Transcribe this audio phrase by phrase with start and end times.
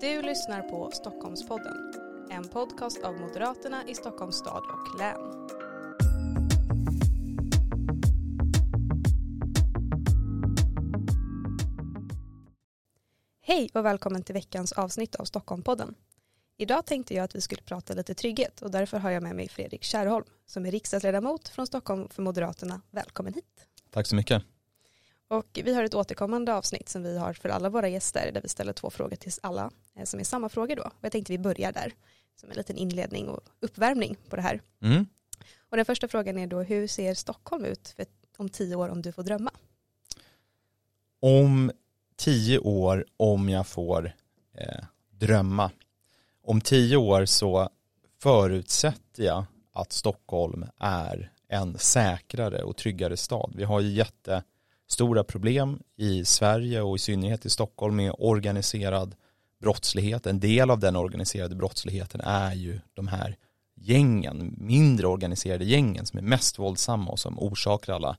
[0.00, 1.92] Du lyssnar på Stockholmspodden,
[2.30, 5.48] en podcast av Moderaterna i Stockholms stad och län.
[13.40, 15.94] Hej och välkommen till veckans avsnitt av Stockholmpodden.
[16.56, 19.48] Idag tänkte jag att vi skulle prata lite trygghet och därför har jag med mig
[19.48, 22.80] Fredrik Kärrholm som är riksdagsledamot från Stockholm för Moderaterna.
[22.90, 23.66] Välkommen hit.
[23.90, 24.42] Tack så mycket.
[25.30, 28.48] Och vi har ett återkommande avsnitt som vi har för alla våra gäster där vi
[28.48, 29.70] ställer två frågor till alla
[30.06, 30.82] som är samma frågor då.
[30.82, 31.92] Och jag tänkte vi börjar där
[32.36, 34.60] som en liten inledning och uppvärmning på det här.
[34.82, 35.06] Mm.
[35.70, 37.94] Och den första frågan är då hur ser Stockholm ut
[38.36, 39.50] om tio år om du får drömma?
[41.20, 41.72] Om
[42.16, 44.12] tio år om jag får
[44.54, 45.70] eh, drömma.
[46.42, 47.68] Om tio år så
[48.22, 53.52] förutsätter jag att Stockholm är en säkrare och tryggare stad.
[53.56, 59.14] Vi har ju jättestora problem i Sverige och i synnerhet i Stockholm med organiserad
[59.60, 60.26] brottslighet.
[60.26, 63.36] En del av den organiserade brottsligheten är ju de här
[63.74, 68.16] gängen, mindre organiserade gängen som är mest våldsamma och som orsakar alla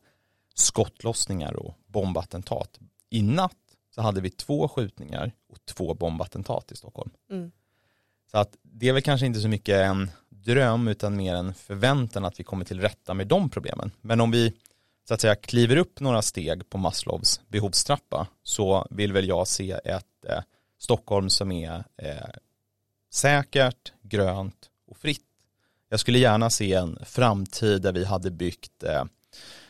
[0.54, 2.80] skottlossningar och bombattentat.
[3.10, 3.58] I natt
[3.96, 7.12] så hade vi två skjutningar och två bombattentat i Stockholm.
[7.32, 7.52] Mm.
[8.32, 12.26] Så att det är väl kanske inte så mycket en dröm utan mer en förväntan
[12.26, 13.92] att vi kommer till rätta med de problemen.
[14.02, 14.54] Men om vi
[15.08, 19.72] så att säga kliver upp några steg på Maslows behovstrappa så vill väl jag se
[19.72, 20.40] ett eh,
[20.82, 22.30] Stockholm som är eh,
[23.12, 25.26] säkert, grönt och fritt.
[25.90, 29.04] Jag skulle gärna se en framtid där vi hade byggt eh,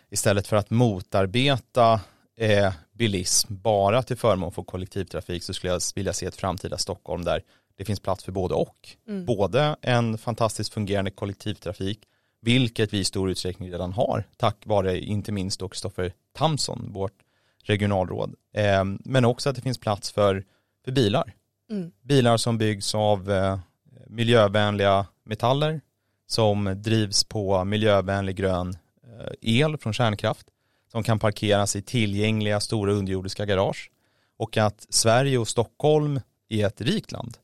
[0.10, 2.02] istället för att motarbeta
[2.38, 7.24] eh, bilism bara till förmån för kollektivtrafik så skulle jag vilja se ett framtida Stockholm
[7.24, 7.44] där
[7.76, 8.90] det finns plats för både och.
[9.08, 9.26] Mm.
[9.26, 12.00] Både en fantastiskt fungerande kollektivtrafik,
[12.42, 17.18] vilket vi i stor utsträckning redan har, tack vare inte minst då Kristoffer Tamson, vårt
[17.64, 18.36] regionalråd.
[18.54, 20.44] Eh, men också att det finns plats för,
[20.86, 21.34] för bilar.
[21.72, 21.92] Mm.
[22.02, 23.60] Bilar som byggs av eh,
[24.08, 25.82] miljövänliga metaller,
[26.28, 30.48] som drivs på miljövänlig grön eh, el från kärnkraft,
[30.92, 33.92] som kan parkeras i tillgängliga stora underjordiska garage
[34.38, 37.38] och att Sverige och Stockholm är ett rikt land.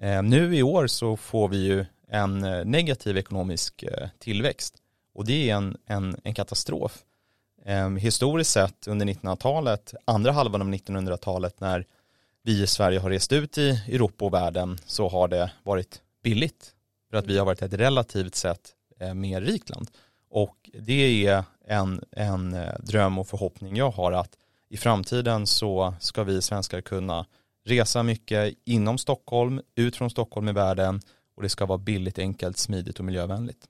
[0.00, 2.40] Eh, nu i år så får vi ju en
[2.70, 3.84] negativ ekonomisk
[4.18, 4.74] tillväxt
[5.14, 7.04] och det är en, en, en katastrof.
[7.98, 11.86] Historiskt sett under 1900-talet, andra halvan av 1900-talet när
[12.48, 16.74] vi i Sverige har rest ut i Europa och världen så har det varit billigt
[17.10, 19.90] för att vi har varit ett relativt sett eh, mer rikt land.
[20.30, 24.38] Och det är en, en eh, dröm och förhoppning jag har att
[24.68, 27.26] i framtiden så ska vi svenskar kunna
[27.64, 31.00] resa mycket inom Stockholm, ut från Stockholm i världen
[31.36, 33.68] och det ska vara billigt, enkelt, smidigt och miljövänligt.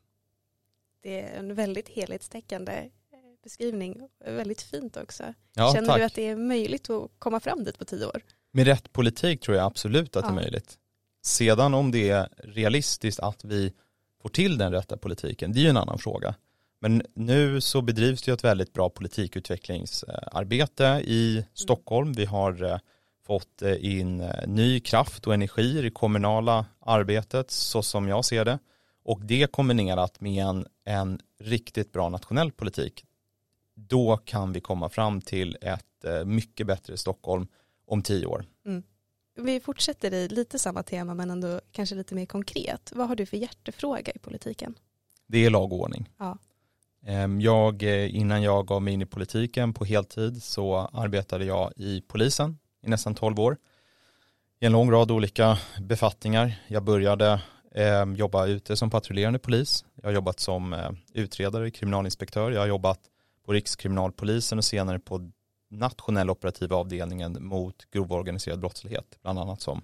[1.02, 5.34] Det är en väldigt helhetstäckande eh, beskrivning, väldigt fint också.
[5.54, 5.98] Ja, Känner tack.
[5.98, 8.22] du att det är möjligt att komma fram dit på tio år?
[8.53, 10.32] Med rätt politik tror jag absolut att det Ja.
[10.32, 10.78] är möjligt.
[11.22, 13.72] Sedan om det är realistiskt att vi
[14.22, 16.34] får till den rätta politiken, det är ju en annan fråga.
[16.81, 22.12] Men nu så bedrivs det ju ett väldigt bra politikutvecklingsarbete i Stockholm.
[22.12, 22.78] Vi har eh,
[23.26, 28.25] fått eh, in eh, ny kraft och energi i det kommunala arbetet så som jag
[28.25, 28.58] ser det.
[29.04, 33.04] Och det kombinerat med en, en riktigt bra nationell politik,
[33.75, 35.84] då kan vi komma fram till ett
[36.25, 37.47] mycket bättre Stockholm
[37.88, 38.44] om tio år.
[39.37, 42.93] Vi fortsätter i lite samma tema men ändå kanske lite mer konkret.
[42.94, 44.75] Vad har du för hjärtefråga i politiken?
[45.26, 46.09] Det är lag och ordning.
[46.19, 46.38] Ja.
[47.06, 51.72] Ehm, Jag, eh, innan jag gav mig in i politiken på heltid så arbetade jag
[51.76, 53.56] i polisen i nästan 12 år.
[54.60, 56.62] I en lång rad olika befattningar.
[56.69, 57.41] Jag började
[57.75, 59.84] eh, jobba ute som patrullerande polis.
[59.94, 62.50] Jag har jobbat som eh, utredare, kriminalinspektör.
[62.50, 63.00] Jag har jobbat
[63.47, 65.31] på Rikskriminalpolisen och senare på
[65.68, 69.82] nationella operativa avdelningen mot grov organiserad brottslighet, bland annat som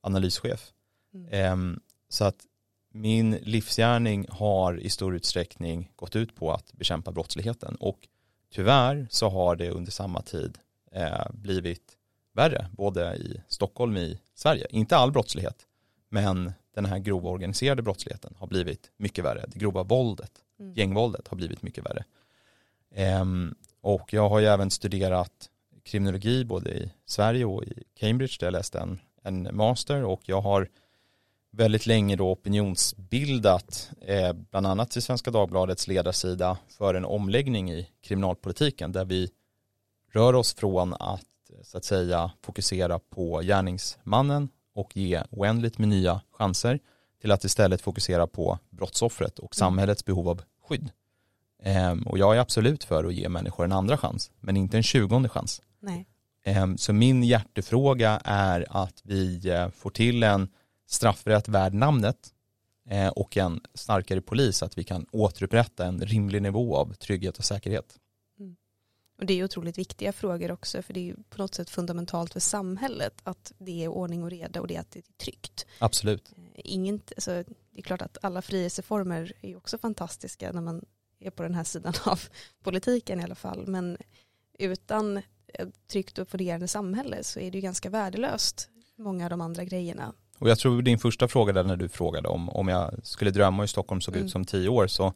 [0.00, 0.72] analyschef.
[1.14, 1.28] Mm.
[1.32, 2.46] Ehm, Så att
[2.92, 8.08] min livsgärning har i stor utsträckning gått ut på att bekämpa brottsligheten och
[8.52, 10.58] tyvärr så har det under samma tid
[10.92, 11.96] eh, blivit
[12.32, 14.66] värre både i Stockholm och i Sverige.
[14.70, 15.66] Inte all brottslighet
[16.08, 19.44] men den här grova organiserade brottsligheten har blivit mycket värre.
[19.48, 20.74] Det grova våldet, Mm.
[20.74, 22.04] gängvåldet har blivit mycket värre.
[22.94, 23.54] Ehm,
[23.84, 25.50] och jag har ju även studerat
[25.82, 30.40] kriminologi både i Sverige och i Cambridge där jag läste en, en master och jag
[30.40, 30.68] har
[31.50, 37.88] väldigt länge då opinionsbildat eh, bland annat till Svenska Dagbladets ledarsida för en omläggning i
[38.02, 39.30] kriminalpolitiken där vi
[40.12, 41.24] rör oss från att
[41.62, 46.78] så att säga fokusera på gärningsmannen och ge oändligt med nya chanser
[47.20, 50.90] till att istället fokusera på brottsoffret och samhällets behov av skydd.
[51.66, 54.82] Ehm, och jag är absolut för att ge människor en andra chans men inte en
[54.82, 55.62] tjugonde chans.
[55.80, 56.06] Nej.
[56.44, 60.48] Ehm, så min hjärtefråga är att vi eh, får till en
[60.86, 62.28] straffrätt värd namnet
[62.90, 67.44] eh, och en starkare polis, att vi kan återupprätta en rimlig nivå av trygghet och
[67.44, 67.98] säkerhet.
[68.38, 68.56] Mm.
[69.18, 72.40] Och det är otroligt viktiga frågor också, för det är på något sätt fundamentalt för
[72.40, 75.66] samhället att det är ordning och reda och det är att det är tryggt.
[75.78, 76.32] Absolut.
[76.54, 80.84] Inget, alltså, det är klart att alla frihetsreformer är också fantastiska när man
[81.24, 82.20] är på den här sidan av
[82.62, 83.96] politiken i alla fall, men
[84.58, 85.22] utan
[85.54, 89.64] ett tryggt och fungerande samhälle så är det ju ganska värdelöst många av de andra
[89.64, 90.12] grejerna.
[90.38, 93.62] Och jag tror din första fråga där när du frågade om, om jag skulle drömma
[93.62, 94.26] hur Stockholm såg mm.
[94.26, 95.12] ut som tio år så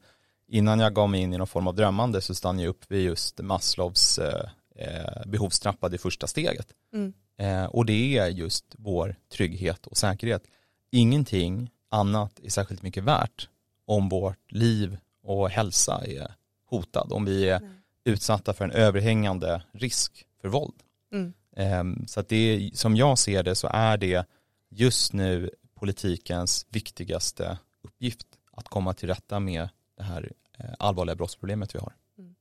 [0.48, 3.04] innan jag gav mig in i någon form av drömmande så stannade jag upp vid
[3.04, 6.66] just Maslows eh, eh, behovstrappa det första steget.
[6.94, 7.12] Mm.
[7.38, 10.42] Eh, och det är just vår trygghet och säkerhet.
[10.90, 13.48] Ingenting annat är särskilt mycket värt
[13.86, 16.34] om vårt liv och hälsa är
[16.66, 17.70] hotad, om vi är Nej.
[18.04, 20.82] utsatta för en överhängande risk för våld.
[21.12, 21.32] Mm.
[21.56, 24.26] Ehm, så att det är, som jag ser det så är det
[24.68, 31.74] just nu politikens viktigaste uppgift att komma till rätta med det här eh, allvarliga brottsproblemet
[31.74, 31.92] vi har.
[32.18, 32.34] Mm.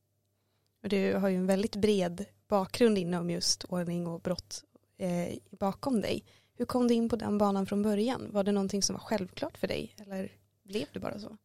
[0.83, 4.63] Och du har ju en väldigt bred bakgrund inom just ordning och brott
[4.98, 6.24] eh, bakom dig.
[6.56, 8.28] Hur kom du in på den banan från början?
[8.31, 10.31] Var det någonting som var självklart för dig eller
[10.63, 11.38] blev det bara så?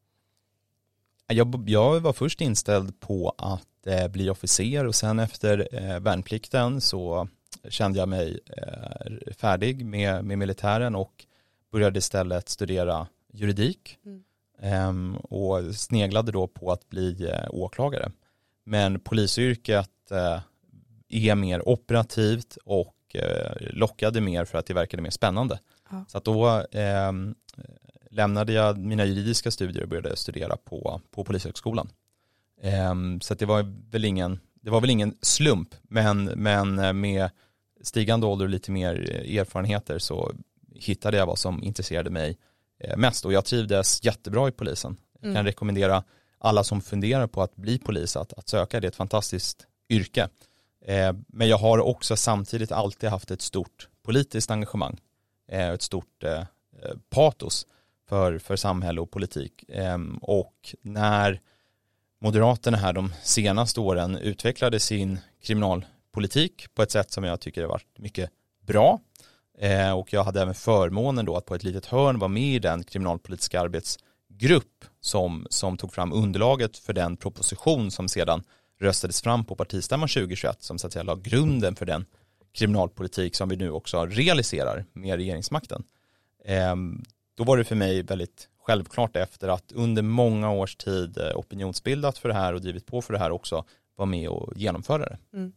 [1.32, 6.80] Jag, jag var först inställd på att eh, bli officer och sen efter eh, värnplikten
[6.80, 7.28] så
[7.68, 11.26] kände jag mig eh, färdig med, med militären och
[11.72, 14.22] började istället studera juridik mm.
[14.64, 18.12] Ehm, och sneglade då på att bli eh, åklagare.
[18.64, 20.40] Men polisyrket eh,
[21.08, 22.96] är mer operativt och
[23.60, 25.58] lockade mer för att det verkade mer spännande.
[25.90, 26.04] Ja.
[26.08, 27.34] Så att då ehm,
[28.12, 31.88] lämnade jag mina juridiska studier och började studera på, på Polishögskolan.
[32.62, 37.30] Ehm, så det var väl ingen, det var väl ingen slump, men, men med
[37.82, 38.94] stigande ålder och lite mer
[39.38, 40.32] erfarenheter så
[40.74, 42.38] hittade jag vad som intresserade mig
[42.80, 44.96] eh, mest och jag trivdes jättebra i polisen.
[45.12, 45.44] Jag kan mm.
[45.44, 46.04] rekommendera
[46.38, 50.28] alla som funderar på att bli polis att, att söka, det är ett fantastiskt yrke.
[50.84, 55.00] Eh, men jag har också samtidigt alltid haft ett stort politiskt engagemang,
[55.48, 56.24] eh, ett stort
[57.10, 57.66] patos
[58.12, 59.64] för, för samhälle och politik.
[59.68, 61.40] Ehm, och när
[62.20, 67.68] Moderaterna här de senaste åren utvecklade sin kriminalpolitik på ett sätt som jag tycker har
[67.68, 68.30] varit mycket
[68.66, 69.00] bra.
[69.58, 72.58] Eh, och jag hade även förmånen då att på ett litet hörn vara med i
[72.58, 78.42] den kriminalpolitiska arbetsgrupp som, som tog fram underlaget för den proposition som sedan
[78.80, 82.04] röstades fram på partistämman 2021 som så att säga la grunden för den
[82.54, 85.84] kriminalpolitik som vi nu också realiserar med regeringsmakten.
[86.44, 87.02] Ehm,
[87.34, 92.18] då var det för mig väldigt självklart efter att under många års tid eh, opinionsbildat
[92.18, 93.64] för det här och drivit på för det här också
[93.96, 95.18] vara med och genomföra det.
[95.32, 95.52] Mm.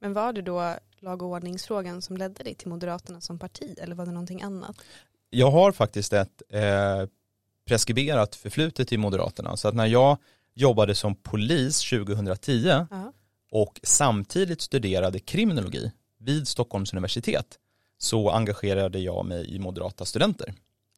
[0.00, 3.96] Men var det då lag och ordningsfrågan som ledde dig till Moderaterna som parti eller
[3.96, 4.76] var det någonting annat?
[5.30, 7.08] Jag har faktiskt ett eh,
[7.66, 10.18] preskriberat förflutet i Moderaterna så att när jag
[10.54, 13.12] jobbade som polis 2010 uh -huh.
[13.50, 17.58] och samtidigt studerade kriminologi vid Stockholms universitet
[17.98, 20.54] så engagerade jag mig i Moderata studenter.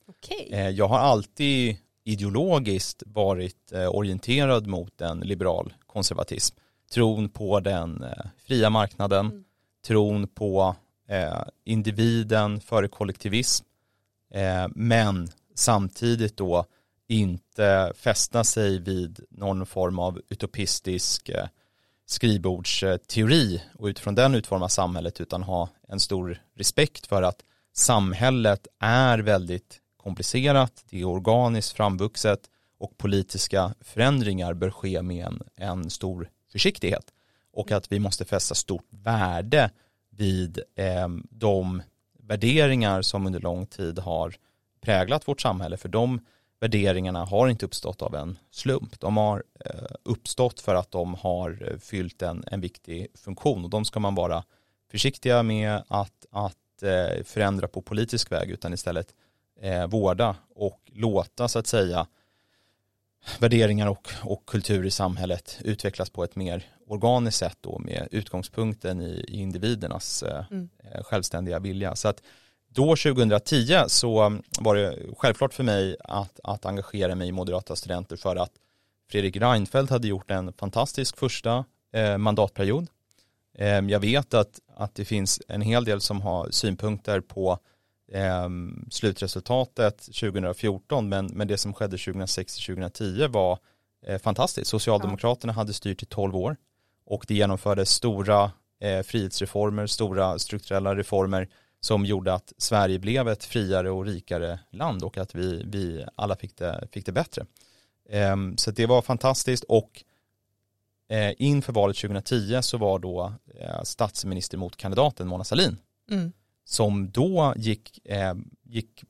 [0.09, 0.49] Okay.
[0.51, 6.57] Eh, jag har alltid ideologiskt varit eh, orienterad mot en liberal konservatism
[6.93, 9.45] tron på den eh, fria marknaden, mm.
[9.87, 10.77] tron på
[11.65, 13.65] individen före kollektivism,
[14.71, 16.65] men samtidigt då
[17.07, 21.31] inte fästa sig vid någon form av utopistisk
[22.07, 27.45] skrivbordsteori och utifrån den utforma samhället utan ha en stor respekt för att
[27.75, 32.41] samhället är väldigt komplicerat, det är organiskt framvuxet
[32.79, 37.13] och politiska förändringar bör ske med en, en stor försiktighet.
[37.53, 39.71] Och att vi måste fästa stort värde
[40.11, 41.83] vid eh, de
[42.19, 44.35] värderingar som under lång tid har
[44.81, 45.77] präglat vårt samhälle.
[45.77, 46.21] För de
[46.61, 49.01] värderingarna har inte uppstått av en slump.
[49.01, 53.65] De har eh, uppstått för att de har fyllt en, en viktig funktion.
[53.65, 54.45] Och de ska man vara
[54.91, 59.15] försiktiga med att, att eh, förändra på politisk väg utan istället
[59.61, 62.07] eh, vårda och låta så att säga
[63.39, 69.03] värderingar och, och kultur i samhället utvecklas på ett mer organiskt sätt då med utgångspunkten
[69.03, 70.69] i, i individernas eh, mm.
[70.79, 71.97] Eh, självständiga vilja.
[71.97, 72.23] Så att
[72.69, 78.17] då 2010 så var det självklart för mig att, att engagera mig i Moderata studenter
[78.17, 78.53] för att
[79.11, 82.87] Fredrik Reinfeldt hade gjort en fantastisk första eh, mandatperiod.
[83.59, 87.59] Eh, jag vet att, att det finns en hel del som har synpunkter på
[88.13, 88.49] eh,
[88.91, 93.59] slutresultatet 2014 men, men det som skedde 2006-2010 var
[94.07, 94.71] eh, fantastiskt.
[94.71, 95.55] Socialdemokraterna ja.
[95.55, 96.57] hade styrt i 12 år
[97.07, 101.49] och det genomfördes stora eh, frihetsreformer, stora strukturella reformer
[101.81, 106.37] som gjorde att Sverige blev ett friare och rikare land och att vi, vi alla
[106.37, 107.47] fick det, fick det bättre.
[108.09, 110.05] Eh, så det var fantastiskt och
[111.09, 115.77] eh, inför valet 2010 så var då eh, statsminister mot kandidaten Mona Sahlin
[116.11, 116.33] Mm
[116.69, 118.35] som då gick, eh,
[118.65, 119.05] gick,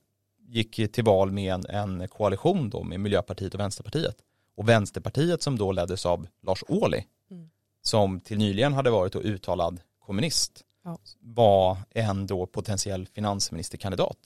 [0.48, 4.16] gick till val med en, en koalition då med Miljöpartiet och Vänsterpartiet.
[4.56, 7.50] Och Vänsterpartiet som då leddes av Lars Ohly, Mm.
[7.82, 10.98] som till nyligen hade varit och uttalad kommunist, Ja.
[11.20, 14.18] var en då potentiell finansministerkandidat.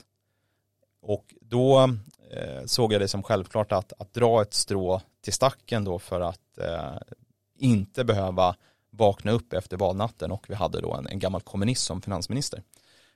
[1.03, 1.81] Och då
[2.31, 6.21] eh, såg jag det som självklart att, att dra ett strå till stacken då för
[6.21, 6.97] att eh,
[7.59, 8.57] inte behöva
[8.91, 12.63] vakna upp efter valnatten och vi hade då en, en gammal kommunist som finansminister.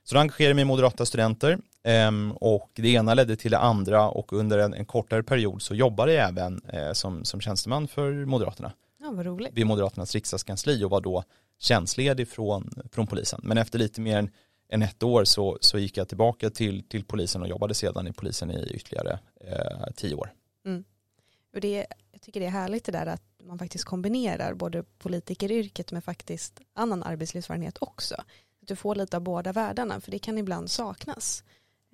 [0.07, 3.57] Så då engagerade jag mig i moderata studenter ehm, och det ena ledde till det
[3.57, 7.87] andra och under en, en kortare period så jobbade jag även eh, som, som tjänsteman
[7.87, 9.49] för Moderaterna Ja, vad roligt.
[9.53, 11.23] vid Moderaternas riksdagskansli och var då
[11.59, 13.39] tjänstledig från, från polisen.
[13.43, 14.29] Men efter lite mer än,
[14.69, 18.13] än ett år så, så gick jag tillbaka till, till polisen och jobbade sedan i
[18.13, 20.31] polisen i ytterligare eh, tio år.
[21.53, 25.91] Och det, jag tycker det är härligt det där att man faktiskt kombinerar både politikeryrket
[25.91, 28.15] med faktiskt annan arbetslivserfarenhet också.
[28.67, 31.43] Att du får lite av båda världarna för det kan ibland saknas.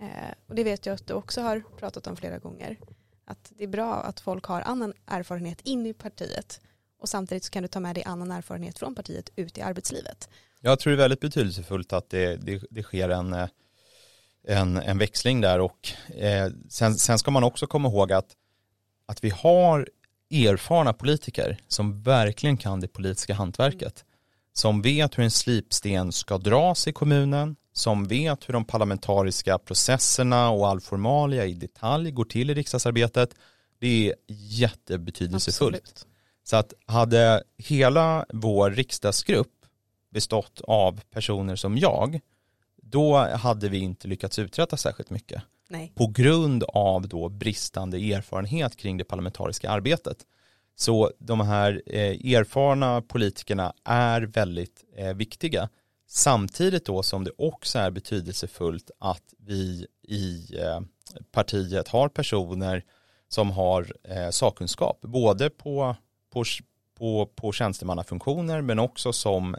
[0.01, 2.77] Eh, och det vet jag att du också har pratat om flera gånger.
[3.25, 6.61] Att det är bra att folk har annan erfarenhet in i partiet
[6.99, 10.29] och samtidigt så kan du ta med dig annan erfarenhet från partiet ut i arbetslivet.
[10.61, 13.47] Jag tror det är väldigt betydelsefullt att det, det, det sker en, eh,
[14.47, 18.35] en, en växling där och eh, sen, sen ska man också komma ihåg att,
[19.05, 19.89] att vi har
[20.31, 24.05] erfarna politiker som verkligen kan det politiska hantverket.
[24.53, 30.49] Som vet hur en slipsten ska dras i kommunen, som vet hur de parlamentariska processerna
[30.49, 33.35] och all formalia i detalj går till i riksdagsarbetet.
[33.79, 35.75] Det är jättebetydelsefullt.
[35.75, 36.07] Absolut.
[36.43, 39.65] Så att hade hela vår riksdagsgrupp
[40.09, 42.19] bestått av personer som jag,
[42.81, 45.43] då hade vi inte lyckats uträtta särskilt mycket.
[45.69, 45.91] Nej.
[45.95, 50.17] På grund av då bristande erfarenhet kring det parlamentariska arbetet.
[50.75, 55.69] Så de här eh, erfarna politikerna är väldigt eh, viktiga.
[56.07, 60.81] Samtidigt då som det också är betydelsefullt att vi i eh,
[61.31, 62.83] partiet har personer
[63.27, 63.87] som har
[64.31, 65.95] sakkunskap, både på,
[66.33, 66.43] på,
[66.97, 69.55] på, på tjänstemannafunktioner men också som,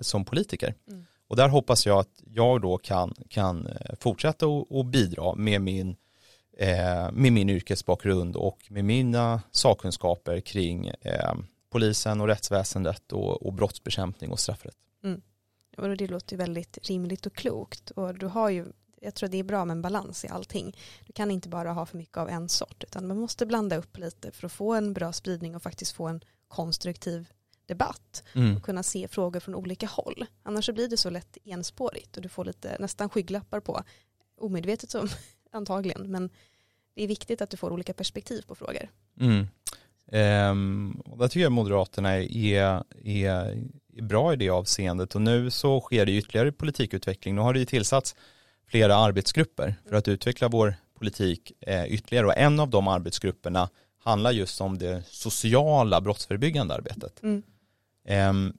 [0.00, 0.74] som politiker.
[0.90, 1.06] Mm.
[1.28, 3.68] Och där hoppas jag att jag då kan, kan
[4.00, 5.96] fortsätta och bidra med min,
[7.12, 11.34] med min yrkesbakgrund och med mina sakkunskaper kring eh,
[11.70, 14.76] polisen och rättsväsendet och, och brottsbekämpning och straffrätt.
[15.78, 17.90] Och det låter ju väldigt rimligt och klokt.
[17.90, 18.66] Och du har ju,
[19.00, 20.76] jag tror det är bra med en balans i allting.
[21.06, 23.98] Du kan inte bara ha för mycket av en sort, utan man måste blanda upp
[23.98, 27.28] lite för att få en bra spridning och faktiskt få en konstruktiv
[27.66, 28.24] debatt
[28.56, 30.26] och kunna se frågor från olika håll.
[30.42, 33.82] Annars så blir det så lätt enspårigt och du får lite nästan skygglappar på,
[34.40, 35.08] omedvetet som
[35.52, 36.30] antagligen, men
[36.98, 38.90] det är viktigt att du får olika perspektiv på frågor.
[39.20, 39.46] Mm.
[40.12, 42.82] Ehm, och där tycker jag Moderaterna är, är,
[43.94, 47.34] är bra i det avseendet och nu så sker det ytterligare politikutveckling.
[47.34, 48.16] Nu har det ju tillsatts
[48.66, 54.30] flera arbetsgrupper för att utveckla vår politik eh, ytterligare och en av de arbetsgrupperna handlar
[54.30, 57.22] just om det sociala brottsförebyggande arbetet.
[57.22, 57.42] Mm.
[58.04, 58.52] Ehm,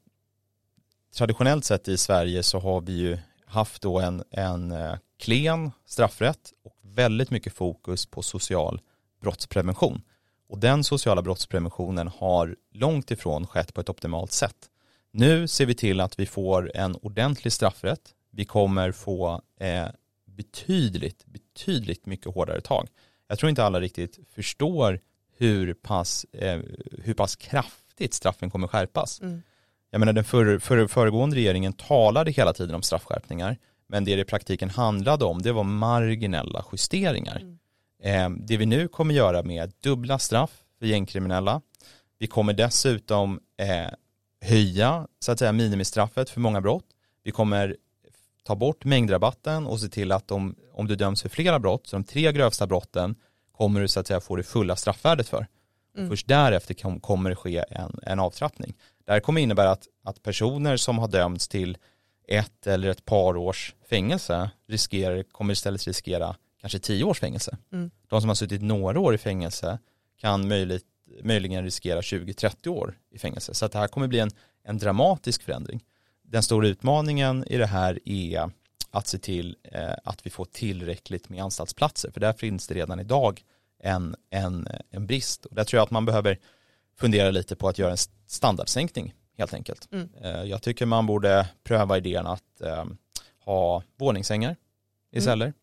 [1.15, 6.53] traditionellt sett i Sverige så har vi ju haft då en, en eh, klen straffrätt
[6.63, 8.81] och väldigt mycket fokus på social
[9.21, 10.01] brottsprevention.
[10.49, 14.55] Och den sociala brottspreventionen har långt ifrån skett på ett optimalt sätt.
[15.11, 18.01] Nu ser vi till att vi får en ordentlig straffrätt.
[18.31, 19.87] Vi kommer få eh,
[20.25, 22.87] betydligt, betydligt mycket hårdare tag.
[23.27, 24.99] Jag tror inte alla riktigt förstår
[25.37, 26.59] hur pass, eh,
[27.03, 29.21] hur pass kraftigt straffen kommer skärpas.
[29.21, 29.41] Mm.
[29.91, 33.57] Jag menar den för, för, föregående regeringen talade hela tiden om straffskärpningar
[33.89, 37.41] men det det i praktiken handlade om det var marginella justeringar.
[37.41, 37.57] Mm.
[38.03, 41.61] Eh, det vi nu kommer göra med dubbla straff för gängkriminella.
[42.19, 43.91] Vi kommer dessutom eh,
[44.41, 46.85] höja så att säga minimistraffet för många brott.
[47.23, 47.75] Vi kommer
[48.43, 51.95] ta bort mängdrabatten och se till att om, om du döms för flera brott, så
[51.95, 53.15] de tre grövsta brotten
[53.51, 55.47] kommer du så att säga få det fulla straffvärdet för.
[55.97, 56.09] Mm.
[56.09, 58.73] Först därefter kom, kommer det ske en, en avtrappning.
[59.05, 61.77] Det här kommer innebära att, att personer som har dömts till
[62.29, 67.57] ett eller ett par års fängelse riskerar, kommer istället riskera kanske tio års fängelse.
[67.71, 67.91] Mm.
[68.07, 69.79] De som har suttit några år i fängelse
[70.17, 70.85] kan möjligt,
[71.23, 73.53] möjligen riskera 20-30 år i fängelse.
[73.53, 74.31] Så att det här kommer bli en,
[74.63, 75.83] en dramatisk förändring.
[76.23, 78.51] Den stora utmaningen i det här är
[78.91, 82.11] att se till eh, att vi får tillräckligt med anstaltsplatser.
[82.11, 83.43] För där finns det redan idag
[83.79, 85.45] en, en, en brist.
[85.45, 86.37] Och där tror jag att man behöver
[86.97, 89.87] fundera lite på att göra en standardsänkning helt enkelt.
[89.91, 90.09] Mm.
[90.23, 92.85] Eh, Jag tycker man borde pröva idén att eh,
[93.45, 94.55] ha våningssängar
[95.11, 95.25] i Mm.
[95.25, 95.53] celler.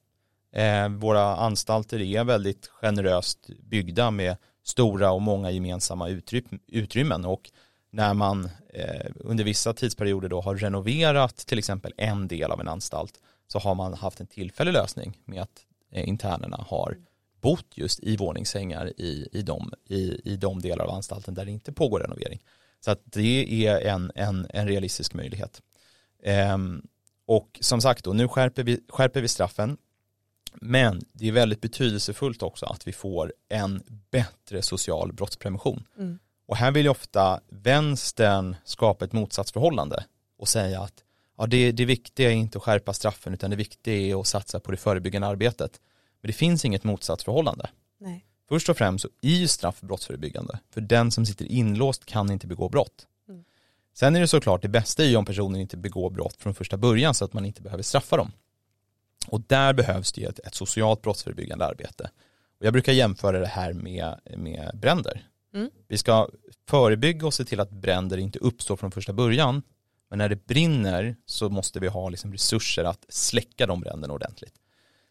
[0.52, 7.50] Eh, våra anstalter är väldigt generöst byggda med stora och många gemensamma utry- utrymmen och
[7.90, 12.68] när man eh, under vissa tidsperioder då har renoverat till exempel en del av en
[12.68, 15.60] anstalt så har man haft en tillfällig lösning med att
[15.92, 16.96] internerna har
[17.40, 21.50] bott just i våningssängar i, i, de, i, i de delar av anstalten där det
[21.50, 22.40] inte pågår renovering.
[22.86, 25.62] Så att det är en, en, en realistisk möjlighet.
[26.22, 26.82] Ehm,
[27.26, 29.76] och som sagt då, nu skärper vi, skärper vi straffen.
[30.54, 35.86] Men det är väldigt betydelsefullt också att vi får en bättre social brottsprevention.
[35.98, 36.18] Mm.
[36.46, 40.04] Och här vill ju ofta vänstern skapa ett motsatsförhållande
[40.38, 41.04] och säga att
[41.38, 44.60] ja, det, det viktiga är inte att skärpa straffen utan det viktiga är att satsa
[44.60, 45.80] på det förebyggande arbetet.
[46.20, 47.70] Men det finns inget motsatsförhållande.
[47.98, 48.26] Nej.
[48.48, 50.58] Först och främst så är ju straff brottsförebyggande.
[50.70, 53.06] För den som sitter inlåst kan inte begå brott.
[53.28, 53.44] Mm.
[53.94, 56.76] Sen är det såklart det bästa är ju om personen inte begår brott från första
[56.76, 58.32] början så att man inte behöver straffa dem.
[59.26, 62.10] Och där behövs det ju ett, ett socialt brottsförebyggande arbete.
[62.60, 65.26] Och jag brukar jämföra det här med, med bränder.
[65.54, 65.70] Mm.
[65.88, 66.28] Vi ska
[66.68, 69.62] förebygga och se till att bränder inte uppstår från första början.
[70.10, 74.54] Men när det brinner så måste vi ha liksom resurser att släcka de bränderna ordentligt.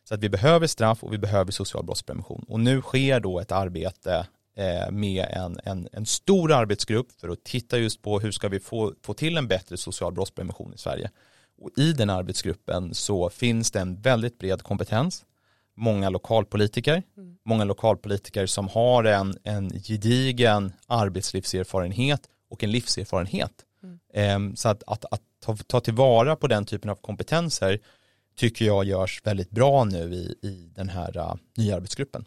[0.07, 2.45] Så att vi behöver straff och vi behöver social brottsprevention.
[2.47, 7.43] Och nu sker då ett arbete eh, med en, en, en stor arbetsgrupp för att
[7.43, 11.11] titta just på hur ska vi få, få till en bättre social brottsprevention i Sverige.
[11.61, 15.25] Och i den arbetsgruppen så finns det en väldigt bred kompetens.
[15.77, 17.37] Många lokalpolitiker, Mm.
[17.45, 23.51] många lokalpolitiker som har en, en gedigen arbetslivserfarenhet och en livserfarenhet.
[23.83, 23.99] Mm.
[24.13, 27.79] Ehm, så att, att, att ta, ta tillvara på den typen av kompetenser
[28.35, 32.25] tycker jag görs väldigt bra nu i, i den här uh, nya arbetsgruppen.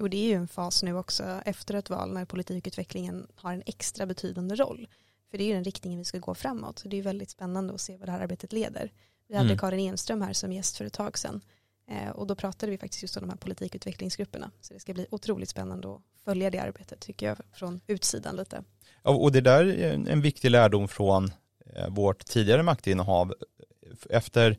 [0.00, 3.62] Och det är ju en fas nu också efter ett val när politikutvecklingen har en
[3.66, 4.88] extra betydande roll.
[5.30, 6.78] För det är ju den riktningen vi ska gå framåt.
[6.78, 8.92] Så det är ju väldigt spännande att se vad det här arbetet leder.
[9.28, 9.58] Vi hade Mm.
[9.58, 11.40] Karin Enström här som gäst för ett tag sedan.
[11.90, 14.50] Eh, och då pratade vi faktiskt just om de här politikutvecklingsgrupperna.
[14.60, 18.64] Så det ska bli otroligt spännande att följa det arbetet tycker jag från utsidan lite.
[19.02, 21.30] Ja, Och det där är en- en viktig lärdom från
[21.76, 23.34] eh, vårt tidigare maktinnehav.
[24.10, 24.58] Efter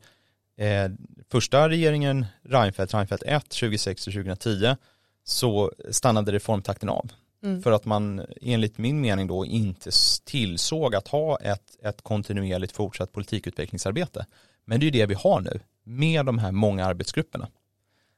[0.57, 0.91] eh,
[1.31, 4.75] första regeringen Reinfeldt, Reinfeldt 1, 2006 och 2010
[5.23, 7.11] så stannade reformtakten av.
[7.43, 7.61] Mm.
[7.61, 9.91] För att man enligt min mening då inte
[10.25, 14.25] tillsåg att ha ett, ett kontinuerligt fortsatt politikutvecklingsarbete.
[14.65, 17.47] Men det är ju det vi har nu med de här många arbetsgrupperna.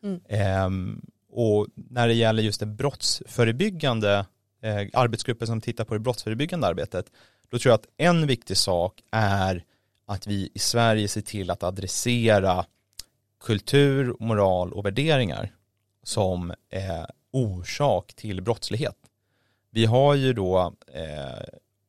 [0.04, 0.22] Mm.
[0.30, 4.26] Ehm, och när det gäller just det brottsförebyggande
[4.62, 7.06] eh, arbetsgrupper som tittar på det brottsförebyggande arbetet,
[7.50, 9.64] då tror jag att en viktig sak är
[10.14, 12.66] att vi i Sverige ser till att adressera
[13.40, 15.56] kultur, moral och värderingar
[16.04, 18.98] som eh, orsak till brottslighet.
[19.72, 21.44] Vi har ju då eh,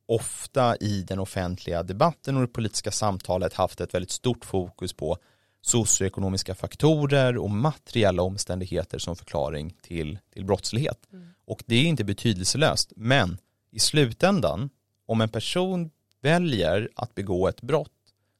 [0.06, 5.16] ofta i den offentliga debatten och det politiska samtalet haft ett väldigt stort fokus på
[5.60, 10.98] socioekonomiska faktorer och materiella omständigheter som förklaring till, till brottslighet.
[11.12, 11.28] Mm.
[11.46, 13.38] Och det är inte betydelselöst, men
[13.70, 14.70] i slutändan,
[15.06, 17.93] om en person väljer att begå ett brott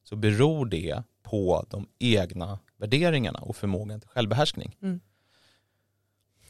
[0.05, 4.77] så beror det på de egna värderingarna och förmågan till självbehärskning.
[4.81, 4.99] Mm.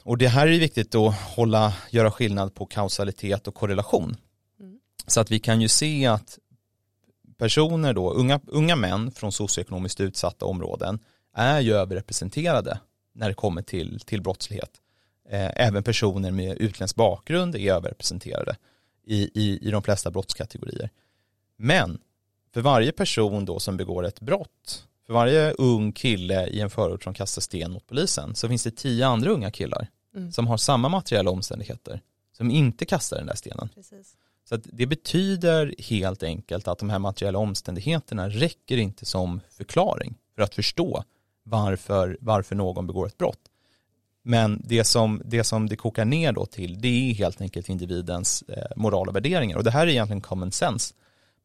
[0.03, 4.17] Och det här är viktigt att hålla, göra skillnad på kausalitet och korrelation.
[4.59, 4.79] Mm.
[5.07, 6.39] Så att vi kan ju se att
[7.37, 10.99] personer då, unga, unga män från socioekonomiskt utsatta områden
[11.33, 12.79] är ju överrepresenterade
[13.13, 14.71] när det kommer till, till brottslighet.
[15.29, 18.57] Eh, även personer med utländsk bakgrund är överrepresenterade
[19.03, 20.89] i, i, i de flesta brottskategorier.
[21.57, 21.99] Men
[22.55, 27.03] för varje person då som begår ett brott, för varje ung kille i en förort
[27.03, 30.31] som kastar sten mot polisen så finns det tio andra unga killar Mm.
[30.31, 32.01] som har samma materiella omständigheter
[32.37, 33.69] som inte kastar den där stenen.
[33.75, 34.15] Precis.
[34.49, 40.41] Så det betyder helt enkelt att de här materiella omständigheterna räcker inte som förklaring för
[40.41, 41.03] att förstå
[41.43, 43.39] varför, varför någon begår ett brott.
[44.23, 48.41] Men det som, det som det kokar ner då till det är helt enkelt individens
[48.41, 50.93] eh, moral och värderingar och det här är egentligen common sense.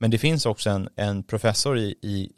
[0.01, 2.31] Men det finns också en, en professor i, i,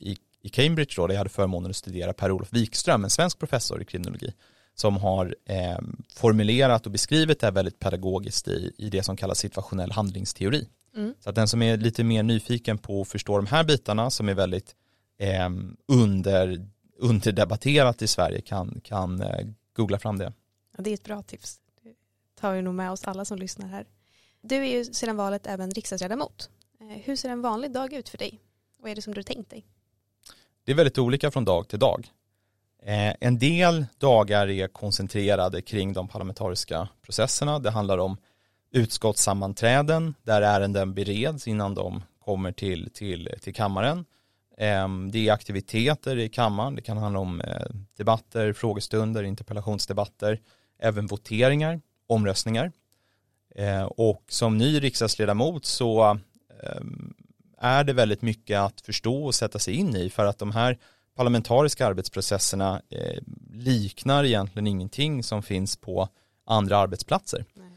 [0.43, 3.85] i- Cambridge då, där jag hade förmånen att studera Per-Olof Wikström, en svensk professor i
[3.85, 4.33] kriminologi,
[4.75, 5.79] som har eh,
[6.15, 10.69] formulerat och beskrivit det här väldigt pedagogiskt i, i det som kallas situationell handlingsteori.
[10.97, 11.15] Mm.
[11.21, 14.29] Så att den som är lite mer nyfiken på att förstå de här bitarna som
[14.29, 14.75] är väldigt
[15.19, 15.49] eh,
[15.89, 16.67] under,
[16.99, 19.47] underdebatterat i Sverige kan, kan eh,
[19.77, 20.33] googla fram det.
[20.77, 21.61] Ja, det är ett bra tips.
[21.83, 21.95] Det
[22.41, 23.87] tar vi nog med oss alla som lyssnar här.
[24.43, 26.51] Du är ju sedan valet även riksdagsledamot.
[27.05, 28.41] Hur ser en vanlig dag ut för dig?
[28.79, 29.65] Vad är det som du har tänkt dig?
[30.65, 32.11] Det är väldigt olika från dag till dag.
[32.83, 37.59] Eh, en del dagar är koncentrerade kring de parlamentariska processerna.
[37.59, 38.17] Det handlar om
[38.71, 44.05] utskottssammanträden där ärenden bereds innan de kommer till, till, till kammaren.
[44.59, 50.41] Ehm, det är aktiviteter i kammaren, det kan handla om eh, debatter, frågestunder, interpellationsdebatter,
[50.79, 52.73] även voteringar, omröstningar.
[53.55, 56.19] Eh, och som ny riksdagsledamot så
[57.59, 60.79] är det väldigt mycket att förstå och sätta sig in i för att de här
[61.17, 63.23] parlamentariska arbetsprocesserna eh,
[63.53, 66.09] liknar egentligen ingenting som finns på
[66.47, 67.45] andra arbetsplatser.
[67.55, 67.69] Nej.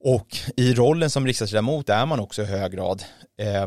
[0.00, 3.04] Och i rollen som riksdagsledamot är man också i hög grad
[3.38, 3.66] eh,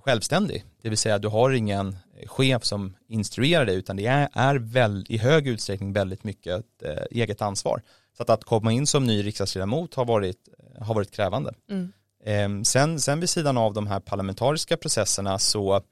[0.00, 0.64] självständig.
[0.82, 5.06] Det vill säga du har ingen chef som instruerar dig utan det är, är väl,
[5.08, 7.82] i hög utsträckning väldigt mycket ett eh, eget ansvar.
[8.16, 10.48] Så att, att komma in som ny riksdagsledamot har varit,
[10.80, 11.54] har varit krävande.
[11.70, 11.92] Mm.
[12.26, 15.82] Ehm, sen, sen vid sidan av de här parlamentariska processerna så eh,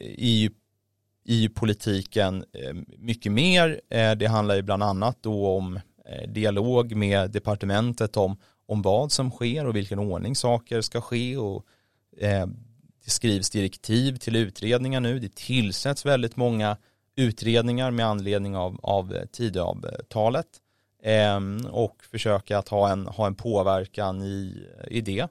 [0.00, 0.50] är ju
[1.24, 3.80] i politiken eh, mycket mer.
[3.90, 5.80] Eh, det handlar ju bland annat då om
[6.28, 11.66] dialog med departementet om, om vad som sker och vilken ordning saker ska ske och
[13.04, 15.18] det skrivs direktiv till utredningar nu.
[15.18, 16.76] Det tillsätts väldigt många
[17.16, 20.46] utredningar med anledning av, av Tidöavtalet
[21.02, 25.28] eh, och försöka att ha en, ha en påverkan i, i det.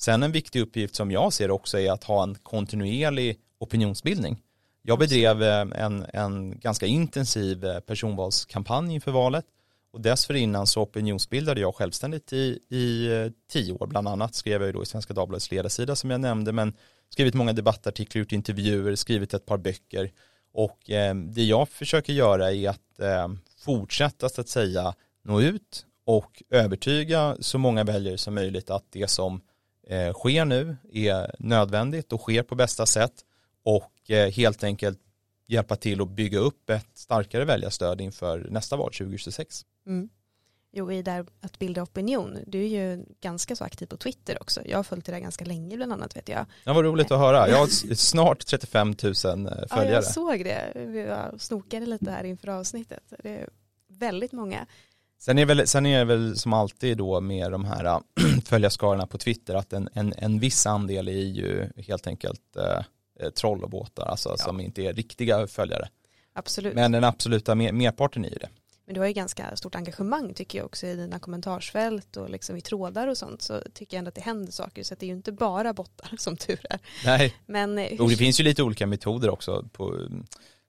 [0.00, 4.42] Sen en viktig uppgift som jag ser också är att ha en kontinuerlig opinionsbildning.
[4.82, 9.44] Jag bedrev eh, en, en ganska intensiv eh, personvalskampanj inför valet
[9.92, 13.86] och dessförinnan så opinionsbildade jag självständigt i, i eh, tio år.
[13.86, 16.74] Bland annat skrev jag ju då i Svenska Dagbladets ledarsida som jag nämnde men
[17.08, 20.12] skrivit många debattartiklar, gjort intervjuer, skrivit ett par böcker
[20.52, 25.86] och eh, det jag försöker göra är att eh, fortsätta så att säga nå ut
[26.04, 29.40] och övertyga så många väljare som möjligt att det som
[29.90, 33.12] eh, sker nu är nödvändigt och sker på bästa sätt
[33.62, 34.98] och eh, helt enkelt
[35.46, 39.64] hjälpa till att bygga upp ett starkare väljarstöd inför nästa val 2026.
[39.86, 40.08] Mm.
[40.72, 42.38] Jo, i där att bilda opinion.
[42.46, 44.60] Du är ju ganska så aktiv på Twitter också.
[44.64, 46.46] Jag har följt det där ganska länge bland annat vet jag.
[46.64, 47.48] Ja, vad roligt att höra.
[47.48, 49.58] Jag har snart 35 000 följare.
[49.68, 50.72] Ja, jag såg det.
[50.74, 53.12] Vi snokade lite här inför avsnittet.
[53.22, 53.48] Det är
[53.88, 54.66] väldigt många.
[55.22, 57.98] Sen är, väl, sen är det väl som alltid då med de här äh,
[58.44, 63.64] följarskarorna på Twitter att en, en, en viss andel är ju helt enkelt eh, troll
[63.64, 64.36] och båtar, alltså ja.
[64.36, 65.88] som inte är riktiga följare.
[66.32, 66.74] Absolut.
[66.74, 68.48] Men den absoluta merparten är ju det.
[68.86, 72.56] Men du har ju ganska stort engagemang tycker jag också i dina kommentarsfält och liksom
[72.56, 75.06] i trådar och sånt så tycker jag ändå att det händer saker så att det
[75.06, 76.78] är ju inte bara bottar som tur är.
[77.04, 78.00] Nej, Men, eh, hur...
[78.00, 80.08] och det finns ju lite olika metoder också på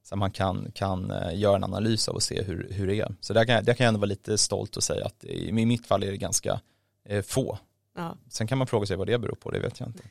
[0.04, 3.16] så man kan, kan eh, göra en analys av och se hur, hur det är.
[3.20, 5.88] Så där kan, där kan jag ändå vara lite stolt och säga att i mitt
[5.88, 6.62] fall är det ganska
[7.06, 7.58] eh, få.
[7.96, 8.18] Ja.
[8.30, 10.04] Sen kan man fråga sig vad det beror på, det vet jag inte.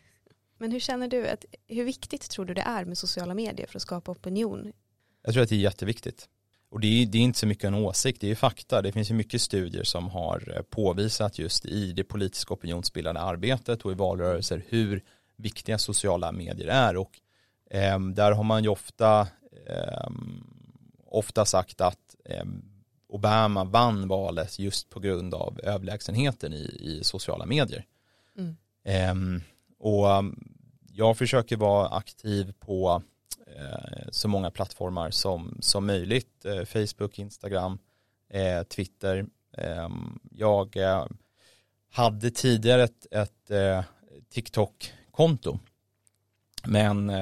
[0.59, 3.79] Men hur känner du, att, hur viktigt tror du det är med sociala medier för
[3.79, 4.72] att skapa opinion?
[5.22, 6.29] Jag tror att det är jätteviktigt.
[6.70, 8.83] Och det är, det är, inte så mycket en åsikt, det är fakta.
[8.83, 13.83] Det finns ju mycket studier som har eh, påvisat just i det politiska opinionsbildande arbetet
[13.83, 15.03] och i valrörelser hur
[15.37, 16.96] viktiga sociala medier är.
[16.96, 17.11] Och
[17.70, 19.29] eh, där har man ju ofta,
[21.07, 22.45] ofta sagt att eh,
[23.09, 27.85] Obama vann valet just på grund av överlägsenheten i, i sociala medier.
[28.39, 28.57] Mm.
[28.85, 29.43] Ehm,
[29.79, 30.07] och
[30.93, 33.03] jag försöker vara aktiv på
[33.57, 36.45] Eh, så många plattformar som, som möjligt.
[36.45, 37.79] Eh, Facebook, Instagram,
[38.29, 39.27] eh, Twitter.
[39.57, 40.77] Ehm, jag
[41.91, 43.51] hade tidigare ett, ett
[44.33, 45.59] TikTok-konto
[46.66, 47.12] men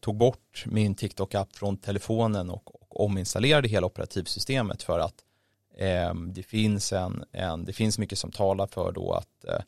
[0.00, 5.14] tog bort min TikTok-app från telefonen och, och ominstallerade hela operativsystemet för att
[5.76, 9.62] eh, det, finns en, en, det finns mycket som talar för då att eh,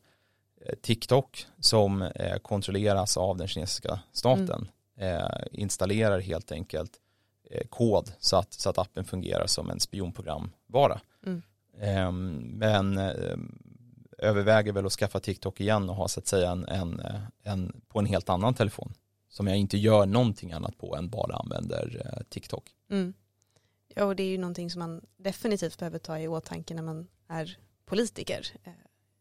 [0.82, 6.92] TikTok som eh, kontrolleras av den kinesiska staten mm eh, installerar helt enkelt
[7.50, 11.00] eh, kod så att, så att appen fungerar som en spionprogramvara.
[11.26, 11.42] Mm.
[11.80, 12.12] Eh,
[12.58, 13.38] men eh,
[14.18, 17.02] överväger väl att skaffa TikTok igen och ha så att säga en, en,
[17.42, 18.94] en, på en helt annan telefon
[19.36, 22.64] som jag inte gör någonting annat på än bara använder eh, TikTok.
[22.90, 23.14] Mm.
[23.94, 27.08] Ja, och det är ju någonting som man definitivt behöver ta i åtanke när man
[27.28, 28.46] är politiker.
[28.64, 28.72] Eh,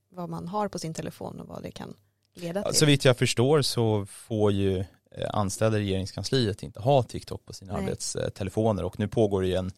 [0.10, 1.94] vad man har på sin telefon och vad det kan
[2.34, 2.80] leda till.
[2.80, 7.54] Så vitt jag förstår så får ju Eh, anställda i regeringskansliet inte ha TikTok på
[7.54, 7.84] sina Nej.
[7.84, 9.72] arbetstelefoner och nu pågår det en,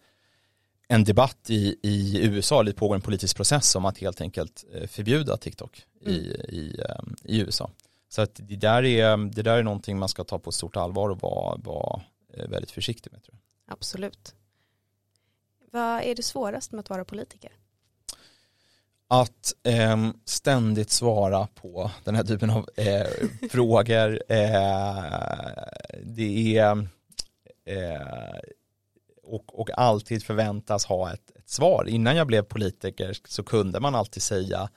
[0.87, 5.37] en debatt i, i USA, det pågår en politisk process om att helt enkelt förbjuda
[5.37, 6.13] TikTok mm.
[6.13, 6.17] i,
[6.49, 6.81] i,
[7.23, 7.71] i USA.
[8.09, 11.09] Så att det där, är, det där är någonting man ska ta på stort allvar
[11.09, 12.01] och vara, vara
[12.33, 13.23] eh, väldigt försiktig med.
[13.23, 13.73] Tror jag.
[13.73, 14.35] Absolut.
[15.71, 17.51] Vad är det svårast med att vara politiker?
[19.07, 23.07] att eh, ständigt svara på den här typen av eh,
[23.51, 24.21] frågor.
[24.29, 25.03] Eh,
[26.03, 26.87] det är
[27.65, 28.39] eh,
[29.23, 31.85] och, och alltid förväntas ha ett, ett, svar.
[31.87, 34.69] Innan jag blev politiker så kunde man alltid säga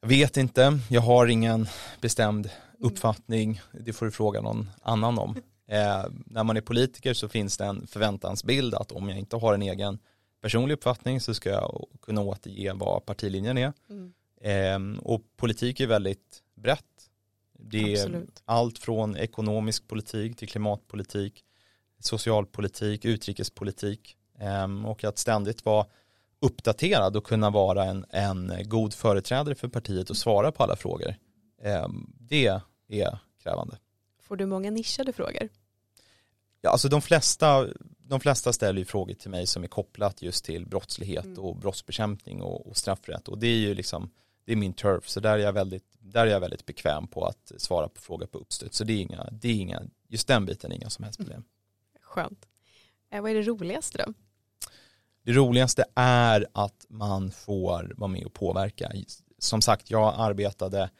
[0.00, 1.66] Jag vet inte, jag har ingen
[2.00, 5.36] bestämd uppfattning, det får du fråga någon annan om.
[5.66, 9.54] Eh, när man är politiker så finns det en förväntansbild att om jag inte har
[9.54, 9.98] en egen
[10.42, 13.72] personlig uppfattning så ska jag kunna återge vad partilinjen är.
[13.90, 14.12] Mm.
[14.40, 16.84] Eh, och politik är väldigt brett.
[17.58, 18.42] Det är Absolut.
[18.44, 21.44] allt från ekonomisk politik till klimatpolitik,
[21.98, 25.86] socialpolitik, utrikespolitik eh, och att ständigt vara
[26.40, 31.14] uppdaterad och kunna vara en, en god företrädare för partiet och svara på alla frågor.
[31.62, 32.46] Eh, det
[32.88, 33.78] är krävande.
[34.22, 35.48] Får du många nischade frågor?
[36.60, 40.44] Ja, alltså de flesta, de flesta ställer ju frågor till mig som är kopplat just
[40.44, 41.38] till brottslighet mm.
[41.38, 44.10] och brottsbekämpning och, och, straffrätt och det är ju liksom
[44.44, 47.24] det är min turf så där är jag väldigt, där är jag väldigt bekväm på
[47.24, 50.46] att svara på frågor på uppstöd så det är inga, det är inga, just den
[50.46, 51.44] biten är inga som helst problem.
[52.00, 52.48] Skönt.
[53.10, 54.14] Eh, vad är det roligaste då?
[55.24, 58.92] Det roligaste är att man får vara med och påverka.
[59.38, 60.90] Som sagt, jag arbetade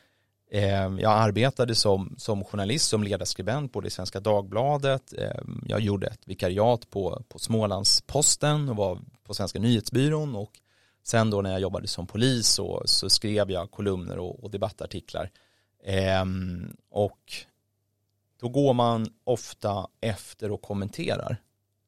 [0.51, 5.13] eh, jag arbetade som, som journalist, som ledarskribent både i Svenska Dagbladet.
[5.19, 10.51] eh, jag gjorde ett vikariat på, på Smålandsposten och var på Svenska nyhetsbyrån och
[11.03, 15.31] sen då när jag jobbade som polis så, så skrev jag kolumner och, och debattartiklar.
[15.85, 16.25] Eh,
[16.91, 17.33] och
[18.41, 21.37] då går man ofta efter och kommenterar.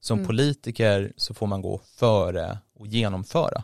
[0.03, 0.27] Som mm.
[0.27, 3.63] politiker så får man gå före och genomföra.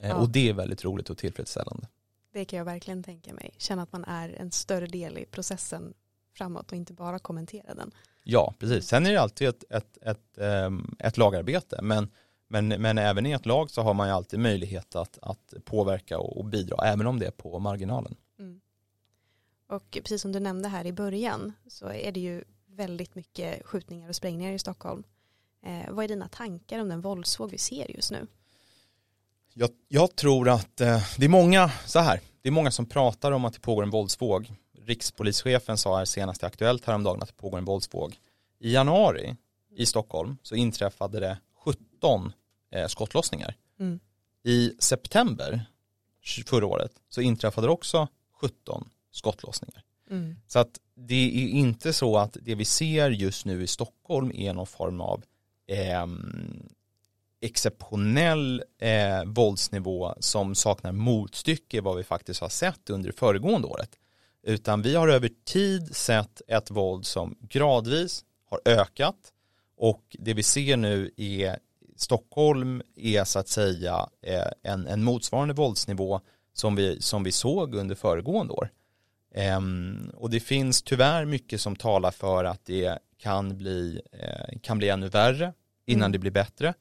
[0.00, 0.14] Ja.
[0.14, 1.88] Och det är väldigt roligt och tillfredsställande.
[2.32, 3.54] Det kan jag verkligen tänka mig.
[3.58, 5.94] Känna att man är en större del i processen
[6.34, 7.90] framåt och inte bara kommentera den.
[8.24, 8.86] Ja, precis.
[8.86, 12.08] Sen är det alltid ett, ett, ett, ehm, ett lagarbete, men,
[12.48, 16.18] men, men även i ett lag så har man ju alltid möjlighet att, att påverka
[16.18, 18.16] och, bidra, även om det är på marginalen.
[18.38, 18.60] Mm.
[19.68, 24.08] Och precis som du nämnde här i början så är det ju väldigt mycket skjutningar
[24.08, 25.02] och sprängningar i Stockholm.
[25.66, 28.26] Eh, vad är dina tankar om den våldsvåg vi ser just nu?
[29.54, 33.32] Jag, jag tror att eh, det är många, så här, det är många som pratar
[33.32, 34.52] om att det pågår en våldsvåg.
[34.84, 38.16] Rikspolischefen sa här senast i Aktuellt häromdagen att det pågår en våldsvåg.
[38.58, 39.36] I januari
[39.76, 42.32] i Stockholm så inträffade det 17
[42.70, 43.56] eh, skottlossningar.
[43.80, 44.00] Mm.
[44.44, 45.64] I september
[46.46, 48.08] förra året så inträffade det också
[48.40, 49.82] 17 skottlossningar.
[50.10, 50.36] Mm.
[50.46, 54.52] Så att det är inte så att det vi ser just nu i Stockholm är
[54.52, 55.24] någon form av
[55.66, 56.06] eh,
[57.40, 63.90] exceptionell eh, våldsnivå som saknar motstycke vad vi faktiskt har sett under föregående året.
[64.42, 69.32] Utan vi har över tid sett ett våld som gradvis har ökat
[69.76, 71.50] och det vi ser nu i
[71.96, 76.20] Stockholm är så att säga eh, en, en motsvarande våldsnivå
[76.52, 78.70] som vi, som vi såg under föregående år.
[79.36, 84.78] Um, och det finns tyvärr mycket som talar för att det kan bli, eh, kan
[84.78, 85.52] bli ännu värre
[85.86, 86.12] innan mm.
[86.12, 86.74] det blir bättre.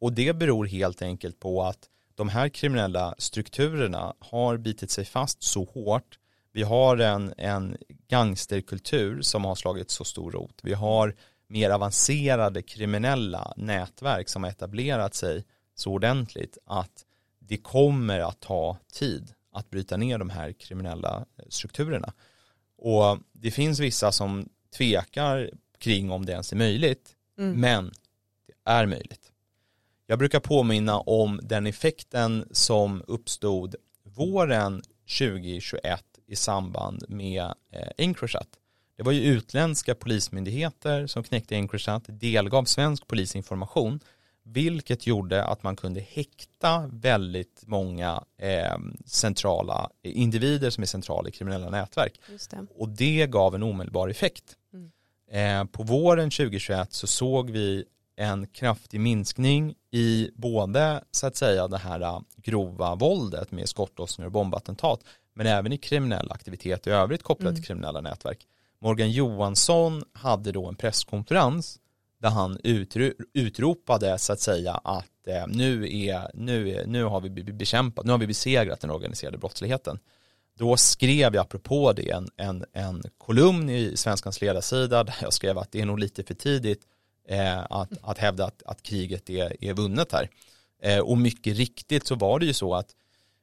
[0.00, 5.42] Och det beror helt enkelt på att de här kriminella strukturerna har bitit sig fast
[5.42, 6.18] så hårt.
[6.52, 7.76] Vi har en, en
[8.08, 10.60] gangsterkultur som har slagit så stor rot.
[10.62, 11.14] Vi har
[11.46, 15.44] mer avancerade kriminella nätverk som har etablerat sig
[15.74, 17.04] så ordentligt att
[17.38, 22.12] det kommer att ta tid att bryta ner de här kriminella strukturerna.
[22.76, 27.60] Och det finns vissa som tvekar kring om det ens är möjligt, mm.
[27.60, 27.92] men
[28.46, 29.32] det är möjligt.
[30.06, 34.82] Jag brukar påminna om den effekten som uppstod våren
[35.18, 38.48] 2021 i samband med eh, Encrochat.
[38.96, 44.00] Det var ju utländska polismyndigheter som knäckte Encrochat, delgav svensk polisinformation,
[44.44, 51.32] vilket gjorde att man kunde häkta väldigt många eh, centrala individer som är centrala i
[51.32, 52.20] kriminella nätverk.
[52.50, 52.66] Det.
[52.76, 54.56] Och det gav en omedelbar effekt.
[54.72, 54.90] Mm.
[55.30, 57.84] Eh, på våren 2021 så såg vi
[58.16, 64.26] en kraftig minskning i både så att säga det här äh, grova våldet med skottlossningar
[64.26, 65.00] och bombattentat
[65.34, 67.54] men även i kriminell aktivitet i övrigt kopplat mm.
[67.54, 68.46] till kriminella nätverk.
[68.78, 71.78] Morgan Johansson hade då en presskonferens
[72.24, 72.58] där han
[73.34, 78.12] utropade så att säga att eh, nu, är, nu, är, nu har vi bekämpat, nu
[78.12, 79.98] har vi besegrat den organiserade brottsligheten.
[80.58, 85.58] Då skrev jag apropå det en, en, en kolumn i Svenskans ledarsida där jag skrev
[85.58, 86.82] att det är nog lite för tidigt
[87.28, 90.30] eh, att, att hävda att, att kriget är, är vunnet här.
[90.82, 92.88] Eh, och mycket riktigt så var det ju så att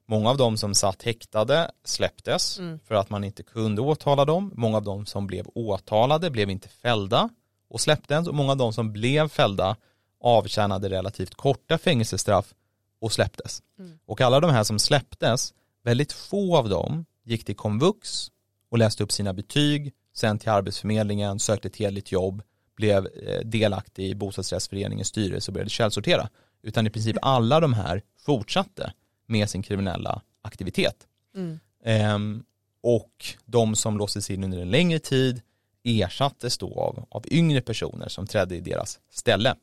[0.07, 2.79] många av de som satt häktade släpptes mm.
[2.79, 4.51] för att man inte kunde åtala dem.
[4.55, 7.29] Många av de som blev åtalade blev inte fällda
[7.71, 9.75] och släpptes och många av de som blev fällda
[10.21, 12.53] avtjänade relativt korta fängelsestraff
[13.01, 13.61] och släpptes.
[13.79, 13.99] Mm.
[14.05, 15.53] Och alla de här som släpptes,
[15.83, 18.31] väldigt få av dem gick till komvux
[18.71, 22.43] och läste upp sina betyg, sen till Arbetsförmedlingen, sökte ett heligt jobb
[22.75, 26.29] blev eh, delaktig i bostadsrättsföreningens styrelse och började källsortera.
[26.63, 28.93] Utan i princip alla de här fortsatte
[29.27, 31.07] med sin kriminella aktivitet.
[31.35, 31.59] Mm.
[31.83, 32.43] Ehm,
[32.83, 35.41] och de som låstes in under en längre tid
[35.83, 39.55] ersattes då av, av yngre personer som trädde i deras ställe.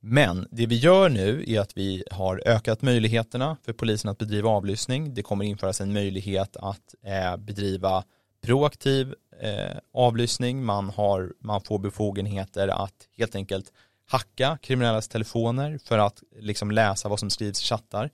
[0.00, 4.50] Men det vi gör nu är att vi har ökat möjligheterna för polisen att bedriva
[4.50, 5.14] avlyssning.
[5.14, 8.04] Det kommer införas en möjlighet att eh, bedriva
[8.40, 10.64] proaktiv eh, avlyssning.
[10.64, 13.72] Man, har, man får befogenheter att helt enkelt
[14.06, 18.10] hacka kriminellas telefoner för att liksom läsa vad som skrivs i chattar.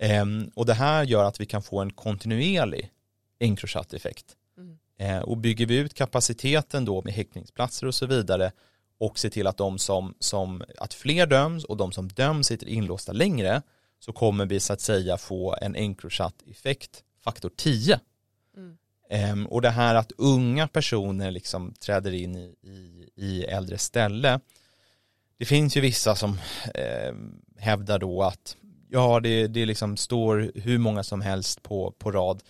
[0.00, 0.24] Eh,
[0.54, 2.90] och det här gör att vi kan få en kontinuerlig
[3.40, 4.36] Encrochat-effekt.
[4.58, 4.78] Mm.
[4.98, 8.52] Eh, och bygger vi ut kapaciteten då med häktningsplatser och så vidare
[8.98, 12.68] och ser till att de som, som, att fler döms och de som döms sitter
[12.68, 13.62] inlåsta längre
[14.00, 18.00] så kommer vi så att säga få en Encrochat-effekt faktor 10.
[18.56, 18.76] Mm.
[19.10, 24.40] Ehm, och det här att unga personer liksom träder in i, i, i äldre ställe.
[25.38, 26.38] Det finns ju vissa som
[26.74, 27.14] eh,
[27.56, 28.56] hävdar då att
[28.88, 32.42] ja det, det liksom står hur många som helst på, på rad.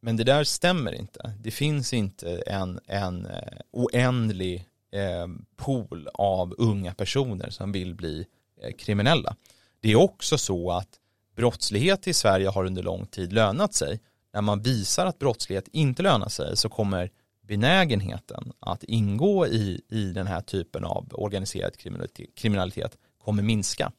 [0.00, 1.32] Men det där stämmer inte.
[1.40, 8.26] Det finns inte en, en eh, oändlig eh, pool av unga personer som vill bli
[8.62, 9.36] eh, kriminella.
[9.80, 10.88] Det är också så att
[11.36, 14.00] brottslighet i Sverige har under lång tid lönat sig.
[14.32, 17.10] När man visar att brottslighet inte lönar sig så kommer
[17.42, 23.92] benägenheten att ingå i, i den här typen av organiserad kriminalitet, kriminalitet kommer minska.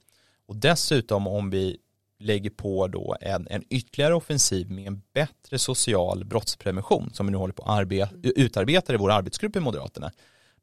[0.46, 1.78] Och dessutom om vi
[2.20, 7.38] lägger på då en, en ytterligare offensiv med en bättre social brottsprevention som vi nu
[7.38, 10.12] håller på att arbeta, utarbetar i vår arbetsgrupp i Moderaterna.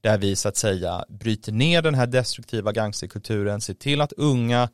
[0.00, 4.68] Där vi så att säga bryter ner den här destruktiva gangsterkulturen, ser till att unga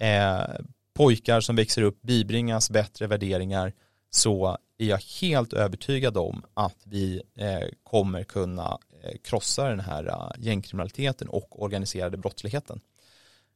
[0.00, 3.72] eh, pojkar som växer upp bibringas bättre värderingar.
[4.10, 10.04] Så är jag helt övertygad om att vi eh, kommer kunna eh, krossa den här
[10.04, 12.80] uh, gängkriminaliteten och organiserade brottsligheten.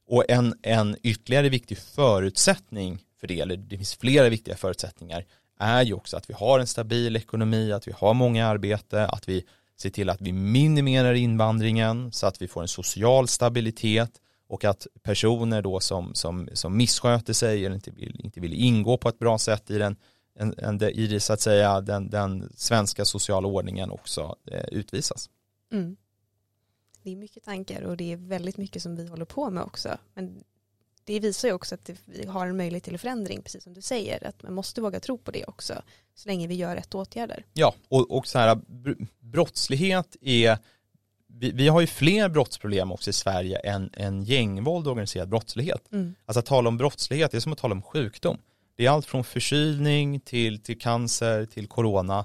[0.09, 5.25] Och en, en ytterligare viktig förutsättning för det, eller det finns flera viktiga förutsättningar,
[5.61, 9.29] är ju också att vi har en stabil ekonomi, att vi har många arbete, att
[9.29, 9.44] vi
[9.81, 14.11] ser till att vi minimerar invandringen så att vi får en social stabilitet
[14.49, 18.97] och att personer då som, som, som missköter sig eller inte vill, inte vill ingå
[18.97, 19.97] på ett bra sätt i den,
[20.38, 25.31] en, en, i det, så att säga, den, den svenska sociala ordningen också eh, utvisas.
[25.73, 25.97] Mm.
[27.09, 29.99] Det är mycket tankar och det är väldigt mycket som vi håller på med också.
[30.14, 30.44] Men
[31.05, 34.27] det visar ju också att vi har en möjlighet till förändring, precis som du säger,
[34.27, 35.83] att man måste våga tro på det också,
[36.14, 37.44] så länge vi gör rätt åtgärder.
[37.53, 38.61] Ja, och, och så här,
[39.21, 40.59] brottslighet är,
[41.27, 45.92] vi, vi, har ju fler brottsproblem också i Sverige än, än gängvåld och organiserad brottslighet.
[45.92, 46.14] Mm.
[46.25, 48.38] Alltså att tala om brottslighet, det är som att tala om sjukdom.
[48.77, 52.25] Det är allt från förkylning till, till cancer till corona.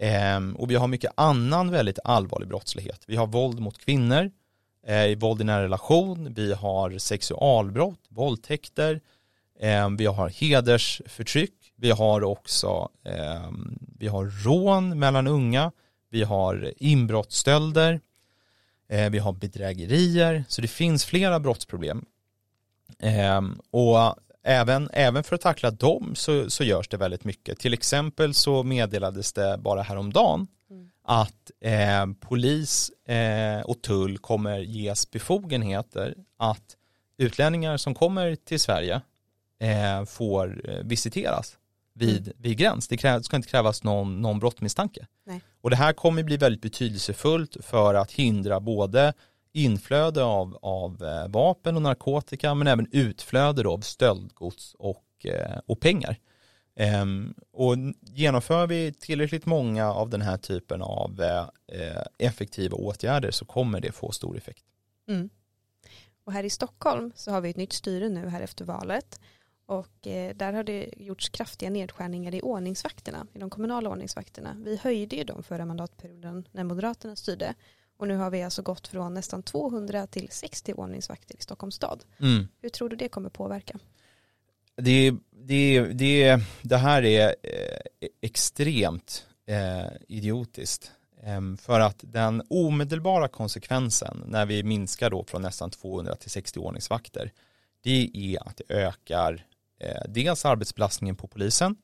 [0.00, 3.02] Ehm, och vi har mycket annan väldigt allvarlig brottslighet.
[3.06, 4.30] Vi har våld mot kvinnor,
[4.86, 9.00] eh, våld i nära relation, vi har sexualbrott, våldtäkter,
[9.60, 13.50] eh, vi har hedersförtryck, vi har också eh,
[13.98, 15.72] vi har rån mellan unga,
[16.10, 18.00] vi har inbrottsstölder,
[18.88, 22.04] eh, vi har bedrägerier, så det finns flera brottsproblem.
[22.98, 27.58] Ehm, och även, även för att tackla dem så, så görs det väldigt mycket.
[27.58, 30.90] Till exempel så meddelades det bara häromdagen mm.
[31.04, 36.76] att eh, polis eh, och tull kommer ges befogenheter att
[37.18, 39.00] utlänningar som kommer till Sverige
[39.60, 41.58] eh, får eh, visiteras
[41.94, 42.36] vid, mm.
[42.38, 42.88] vid gräns.
[42.88, 45.06] Det krävs, ska inte krävas någon, någon brottmisstanke.
[45.26, 45.40] Nej.
[45.60, 49.12] Och det här kommer bli väldigt betydelsefullt för att hindra både
[49.58, 55.80] inflöde av, av eh, vapen och narkotika men även utflöde av stöldgods och, eh, och
[55.80, 56.18] pengar.
[56.76, 61.48] Ehm, och genomför vi tillräckligt många av den här typen av eh,
[61.80, 64.64] eh, effektiva åtgärder så kommer det få stor effekt.
[65.08, 65.30] Mm.
[66.24, 69.20] Och här i Stockholm så har vi ett nytt styre nu här efter valet
[69.66, 74.56] och eh, där har det gjorts kraftiga nedskärningar i ordningsvakterna, i de kommunala ordningsvakterna.
[74.58, 77.54] Vi höjde ju dem förra mandatperioden när Moderaterna styrde
[77.98, 82.04] och nu har vi alltså gått från nästan 200 till 60 ordningsvakter i Stockholms stad.
[82.20, 82.48] Mm.
[82.60, 83.78] Hur tror du det kommer påverka?
[84.76, 90.92] Det, det, det, det här är eh, extremt eh, idiotiskt.
[91.22, 96.58] Eh, för att den omedelbara konsekvensen när vi minskar då från nästan 200 till 60
[96.58, 97.32] ordningsvakter
[97.80, 99.46] det är att det ökar
[99.80, 101.76] eh, dels arbetsbelastningen på polisen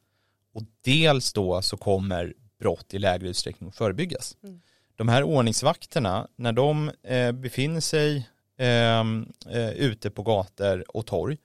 [0.55, 4.37] och dels då så kommer brott i lägre utsträckning förebyggas.
[4.43, 4.61] Mm.
[4.97, 8.29] De här ordningsvakterna, när de eh, befinner sig
[8.59, 11.39] ehm, eh, ute på gator och torg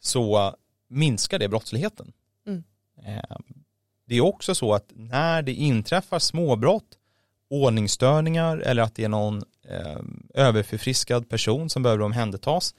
[0.00, 0.54] så
[0.88, 2.12] minskar det brottsligheten.
[2.46, 2.64] Mm.
[3.04, 3.42] Ehm,
[4.06, 6.98] det är också så att när det inträffar småbrott,
[7.50, 10.00] ordningsstörningar eller att det är någon eh,
[10.34, 12.74] överförfriskad person som behöver omhändertas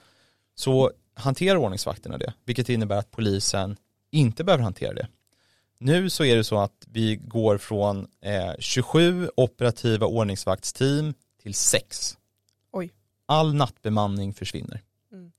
[0.55, 3.77] så hanterar ordningsvakterna det, vilket innebär att polisen
[4.11, 5.07] inte behöver hantera det.
[5.77, 12.17] Nu så är det så att vi går från eh, 27 operativa ordningsvaktsteam till 6.
[12.71, 12.91] Oj.
[13.25, 14.81] All nattbemanning försvinner.
[15.11, 15.31] Mm.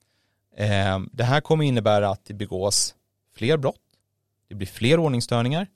[0.57, 2.95] Eh, det här kommer innebära att det begås
[3.35, 3.81] fler brott,
[4.49, 5.67] det blir fler ordningsstörningar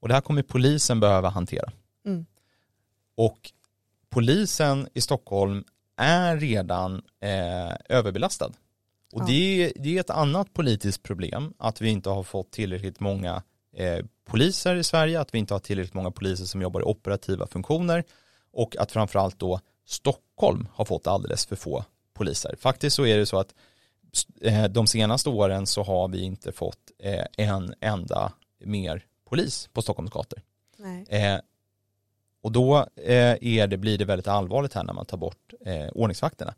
[0.00, 1.72] och det här kommer polisen behöva hantera.
[2.06, 2.26] Mm.
[3.14, 3.52] Och
[4.10, 5.64] polisen i Stockholm
[5.96, 8.52] är redan eh, överbelastad.
[9.12, 9.26] Och Ja.
[9.26, 13.42] det, det är ett annat politiskt problem att vi inte har fått tillräckligt många
[13.72, 17.46] eh, poliser i Sverige, att vi inte har tillräckligt många poliser som jobbar i operativa
[17.46, 18.04] funktioner
[18.52, 22.54] och att framförallt då Stockholm har fått alldeles för få poliser.
[22.58, 23.54] Faktiskt så är det så att
[24.40, 28.32] eh, de senaste åren så har vi inte fått eh, en enda
[28.64, 30.42] mer polis på Stockholms gator.
[32.42, 36.54] Och då är det, blir det väldigt allvarligt här när man tar bort eh, ordningsvakterna.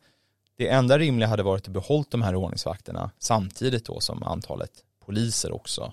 [0.56, 5.52] Det enda rimliga hade varit att behålla de här ordningsvakterna samtidigt då som antalet poliser
[5.52, 5.92] också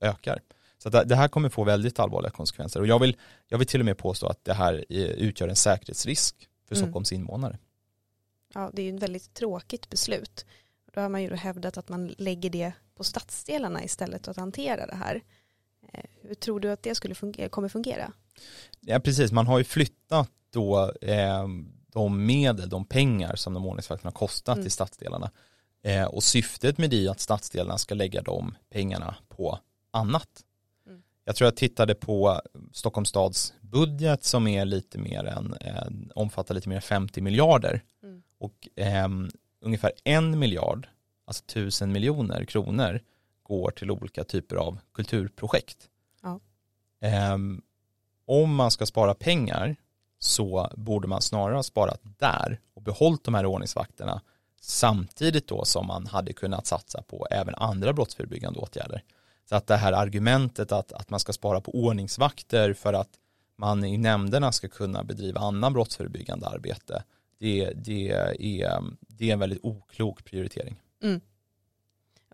[0.00, 0.40] ökar.
[0.78, 3.16] Så det- här kommer få väldigt allvarliga konsekvenser och jag vill,
[3.48, 6.86] jag vill till och med påstå att det här eh, utgör en säkerhetsrisk för Mm.
[6.86, 7.58] Stockholms invånare.
[8.54, 10.46] Ja, det är ju ett väldigt tråkigt beslut.
[10.92, 14.94] Då har man ju hävdat att man lägger det på stadsdelarna istället att hantera det
[14.94, 15.22] här.
[15.92, 18.12] Eh, Hur tror du att det skulle fungera, kommer fungera?
[18.80, 21.48] Ja precis, man har ju flyttat då eh,
[21.92, 24.66] de medel, de pengar som de ordningsvakterna har kostat Mm.
[24.66, 25.30] i stadsdelarna.
[25.84, 29.58] Eh, och syftet med det är att stadsdelarna ska lägga de pengarna på
[29.90, 30.28] annat.
[30.86, 31.02] Mm.
[31.24, 32.40] Jag tror jag tittade på
[32.72, 37.82] Stockholms stads budget som är lite mer än, eh, omfattar lite mer än 50 miljarder.
[38.02, 38.22] Mm.
[38.38, 39.30] Och ehm,
[39.60, 40.88] ungefär en miljard,
[41.24, 43.00] alltså tusen miljoner kronor,
[43.42, 45.88] går till olika typer av kulturprojekt.
[46.22, 46.40] Ja.
[47.00, 47.62] Ehm,
[48.26, 49.76] om man ska spara pengar
[50.18, 54.22] så borde man snarare ha sparat där och behållit de här ordningsvakterna
[54.64, 59.02] samtidigt då som man hade kunnat satsa på även andra brottsförebyggande åtgärder.
[59.48, 63.10] Så att det här argumentet att, att man ska spara på ordningsvakter för att
[63.56, 67.04] man i nämnderna ska kunna bedriva annan brottsförebyggande arbete,
[67.38, 70.80] det, det, är, det är en väldigt oklok prioritering.
[71.02, 71.20] Mm.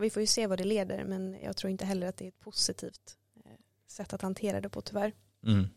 [0.01, 2.29] Vi får ju se vad det leder men jag tror inte heller att det är
[2.29, 3.51] ett positivt eh,
[3.89, 5.13] sätt att hantera det på tyvärr.
[5.47, 5.69] Mm.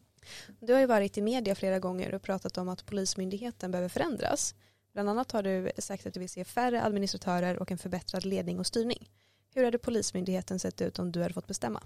[0.59, 4.55] Du har ju varit i media flera gånger och pratat om att polismyndigheten behöver förändras.
[4.93, 8.59] Bland annat har du sagt att du vill se färre administratörer och en förbättrad ledning
[8.59, 9.09] och styrning.
[9.55, 11.83] Hur hade polismyndigheten sett ut om du hade fått bestämma?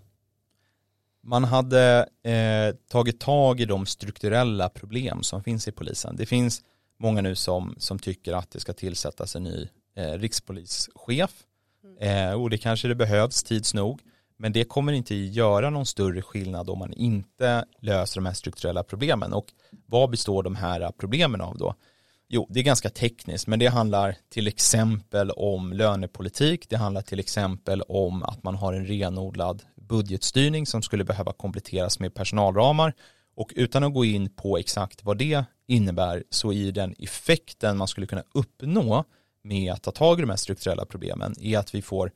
[1.24, 6.16] Man hade eh, tagit tag i de strukturella problem som finns i polisen.
[6.16, 6.62] Det finns
[7.00, 11.44] många nu som, som tycker att det ska tillsättas en ny eh, rikspolischef
[12.00, 14.02] eh, och det kanske det behövs tids nog.
[14.38, 18.84] Men det kommer inte göra någon större skillnad om man inte löser de här strukturella
[18.84, 19.34] problemen.
[19.34, 19.46] Och
[19.86, 21.76] vad består de här problemen av då?
[22.30, 26.70] Jo, det är ganska tekniskt, men det handlar till exempel om lönepolitik.
[26.70, 32.00] Det handlar till exempel om att man har en renodlad budgetstyrning som skulle behöva kompletteras
[32.00, 32.94] med personalramar.
[33.36, 37.88] Och utan att gå in på exakt vad det innebär så är den effekten man
[37.88, 39.04] skulle kunna uppnå
[39.44, 42.12] med att ta tag i de här strukturella problemen är att vi får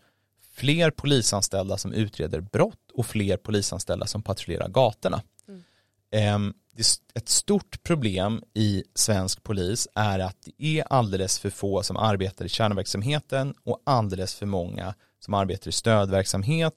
[0.53, 5.21] fler polisanställda som utreder brott och fler polisanställda som patrullerar gatorna.
[5.47, 5.59] Mm.
[5.59, 6.53] Ehm, det är Ehm,
[7.13, 12.45] ett stort problem i svensk polis är att det är alldeles för få som arbetar
[12.45, 16.73] i kärnverksamheten och alldeles för många som arbetar i stödverksamhet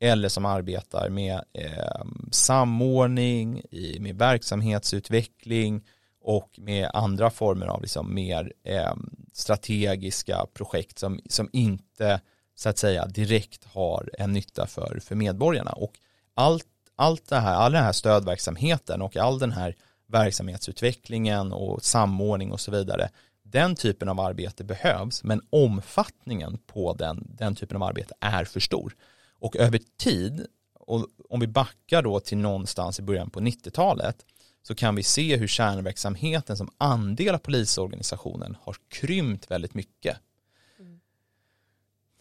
[0.00, 5.84] eller som arbetar med eh, samordning, i, med verksamhetsutveckling
[6.20, 8.94] och med andra former av liksom mer eh,
[9.32, 12.20] strategiska projekt som, som inte
[12.54, 15.70] så att säga direkt har en nytta för, för medborgarna.
[15.70, 15.92] Och
[16.34, 16.66] allt,
[16.96, 19.76] allt det här, all den här stödverksamheten och all den här
[20.06, 23.08] verksamhetsutvecklingen och samordning och så vidare,
[23.42, 28.60] den typen av arbete behövs, men omfattningen på den, den typen av arbete är för
[28.60, 28.94] stor.
[29.38, 30.46] Och över tid,
[30.80, 34.16] och om vi backar då till någonstans i början på 90-talet,
[34.62, 40.16] så kan vi se hur kärnverksamheten som andel av polisorganisationen har krympt väldigt mycket.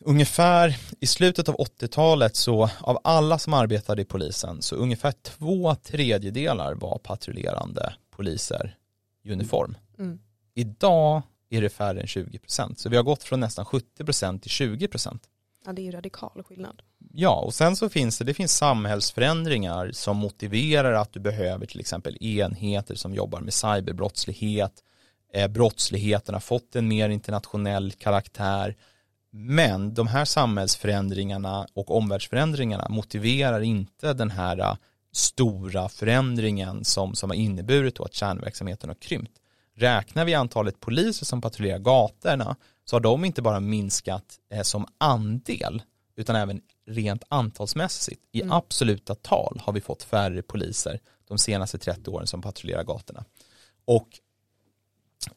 [0.07, 5.75] Ungefär i slutet av 80-talet så av alla som arbetade i polisen så ungefär två
[5.75, 8.75] tredjedelar var patrullerande poliser
[9.23, 9.77] i uniform.
[9.99, 10.19] Mm.
[10.53, 12.75] Idag är det färre än 20%.
[12.75, 15.19] Så vi har gått från nästan 70% till 20%.
[15.65, 16.81] Ja, det är ju radikal skillnad.
[17.13, 21.79] Ja, och sen så finns det, det finns samhällsförändringar som motiverar att du behöver till
[21.79, 24.83] exempel enheter som jobbar med cyberbrottslighet.
[25.33, 28.75] Eh, brottsligheten har fått en mer internationell karaktär.
[29.37, 34.75] Men de här samhällsförändringarna och omvärldsförändringarna motiverar inte den här eh,
[35.11, 39.31] stora förändringen som, som har inneburit att kärnverksamheten har krympt.
[39.77, 42.55] Räknar vi antalet poliser som patrullerar gatorna
[42.85, 45.81] så har de inte bara minskat eh, som andel
[46.15, 48.21] utan även rent antalsmässigt.
[48.31, 48.51] I Mm.
[48.51, 53.25] absoluta tal har vi fått färre poliser de senaste 30 åren som patrullerar gatorna.
[53.85, 54.07] Och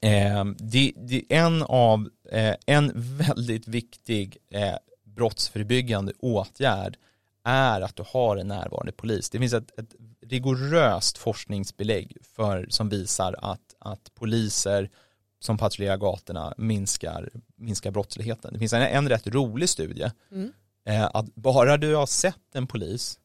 [0.01, 4.75] eh, det, det en av, eh, en väldigt viktig eh,
[5.05, 6.97] brottsförebyggande åtgärd
[7.45, 9.31] är att du har en närvarande polis.
[9.31, 9.95] Det finns ett, ett
[10.27, 14.91] rigoröst forskningsbelägg för, som visar att, att poliser
[15.41, 18.53] som patrullerar gatorna minskar, minskar brottsligheten.
[18.53, 20.53] Det finns en, en rätt rolig studie Mm.
[20.87, 23.19] eh, att bara du har sett en polis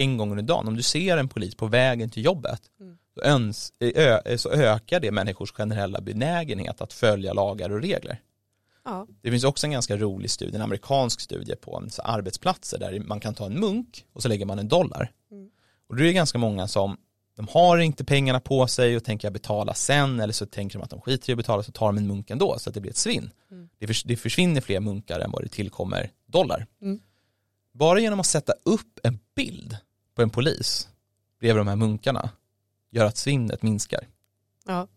[0.00, 2.98] en gång under dagen, om du ser en polis på vägen till jobbet Mm.
[3.14, 8.20] så, öns, ö, så ökar det människors generella benägenhet att följa lagar och regler.
[8.84, 9.06] Ja.
[9.22, 13.20] Det finns också en ganska rolig studie, en amerikansk studie på en arbetsplatser där man
[13.20, 15.12] kan ta en munk och så lägger man en dollar.
[15.30, 15.50] Mm.
[15.88, 16.96] Och då är det ganska många som
[17.36, 20.84] de har inte pengarna på sig och tänker jag betala sen eller så tänker de
[20.84, 22.80] att de skiter i att betala så tar de en munk ändå så att det
[22.80, 23.30] blir ett svinn.
[23.50, 23.68] Mm.
[23.78, 26.66] Det, det försvinner fler munkar än vad det tillkommer dollar.
[26.82, 27.00] Mm.
[27.72, 29.76] Bara genom att sätta upp en bild
[30.14, 30.88] på en polis
[31.40, 32.30] bredvid de här munkarna
[32.90, 34.06] gör att svinnet minskar.
[34.66, 34.88] Ja.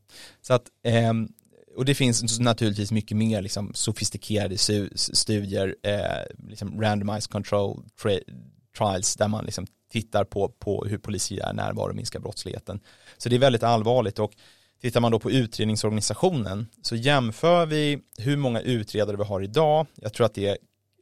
[0.41, 1.30] Så att, ehm,
[1.76, 4.57] och det finns naturligtvis mycket mer liksom sofistikerade
[4.95, 7.84] studier, eh, liksom randomized control
[8.78, 12.80] trials där man liksom tittar på, på hur polisiär närvaro minskar brottsligheten.
[13.18, 14.32] Så det är väldigt allvarligt och
[14.82, 20.14] tittar man då på utredningsorganisationen så jämför vi hur många utredare vi har idag, jag
[20.14, 20.47] tror att det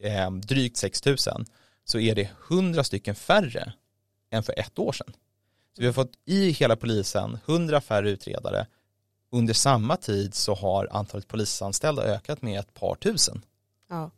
[0.02, 1.18] är eh, drygt 6 000,
[1.86, 3.74] så är det 100 stycken färre
[4.32, 5.14] än för ett år sedan.
[5.76, 8.68] Så vi har fått i hela polisen 100 färre utredare
[9.32, 13.42] under samma tid så har antalet polisanställda ökat med ett par tusen.
[13.90, 14.12] Ja.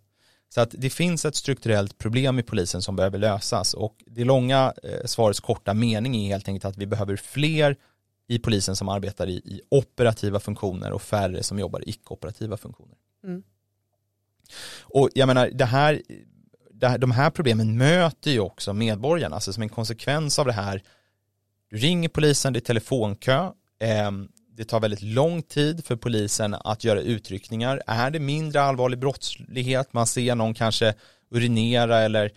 [0.49, 4.73] Så att det finns ett strukturellt problem i polisen som behöver lösas och det långa
[4.83, 7.75] eh, svarets korta mening är helt enkelt att vi behöver fler
[8.27, 12.97] i polisen som arbetar i, i operativa funktioner och färre som jobbar i icke-operativa funktioner.
[13.23, 13.43] Mm.
[14.81, 16.01] Och jag menar, det här,
[16.89, 20.81] här, de här problemen möter ju också medborgarna, alltså som en konsekvens av det här,
[21.69, 24.27] du ringer polisen, det är telefonkö, ehm,
[24.57, 27.81] det tar väldigt lång tid för polisen att göra utryckningar.
[27.87, 30.93] Är det mindre allvarlig brottslighet, man ser någon kanske
[31.31, 32.31] urinera eller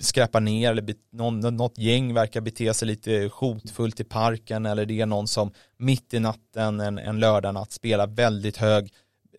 [0.00, 5.00] skräpa ner eller någon, något gäng verkar bete sig lite hotfullt i parken eller det
[5.00, 8.92] är någon som mitt i natten en, en lördagnatt spelar väldigt hög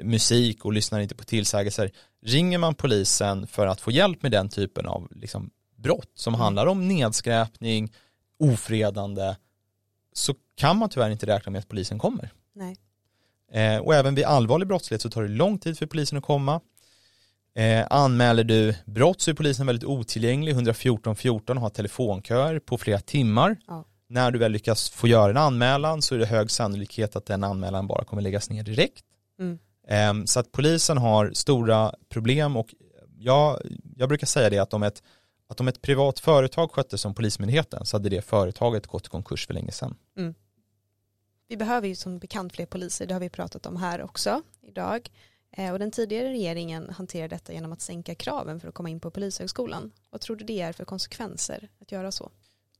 [0.03, 1.91] musik och lyssnar inte på tillsägelser.
[2.21, 6.65] Ringer man polisen för att få hjälp med den typen av liksom, brott som handlar
[6.65, 7.93] om nedskräpning,
[8.39, 9.35] ofredande
[10.13, 12.29] så kan man tyvärr inte räkna med att polisen kommer.
[12.53, 12.77] Nej.
[13.51, 16.61] Eh, och även vid allvarlig brottslighet så tar det lång tid för polisen att komma.
[17.55, 22.99] Eh, anmäler du brott så är polisen väldigt otillgänglig, 114 14 har telefonköer på flera
[22.99, 23.57] timmar.
[23.67, 23.85] Ja.
[24.07, 27.43] När du väl lyckas få göra en anmälan så är det hög sannolikhet att den
[27.43, 29.05] anmälan bara kommer läggas ner direkt.
[29.39, 29.59] Mm.
[29.87, 32.75] Ehm, så att polisen har stora problem och
[33.17, 33.61] jag,
[33.97, 35.03] jag brukar säga det att om ett,
[35.47, 39.47] att om ett privat företag skötte som polismyndigheten så hade det företaget gått i konkurs
[39.47, 39.95] för länge sedan.
[40.17, 40.33] Mm.
[41.47, 45.09] Vi behöver ju som bekant fler poliser, det har vi pratat om här också idag.
[45.51, 48.99] Ehm, och den tidigare regeringen hanterade detta genom att sänka kraven för att komma in
[48.99, 49.91] på polishögskolan.
[50.09, 52.31] Vad tror du det är för konsekvenser att göra så?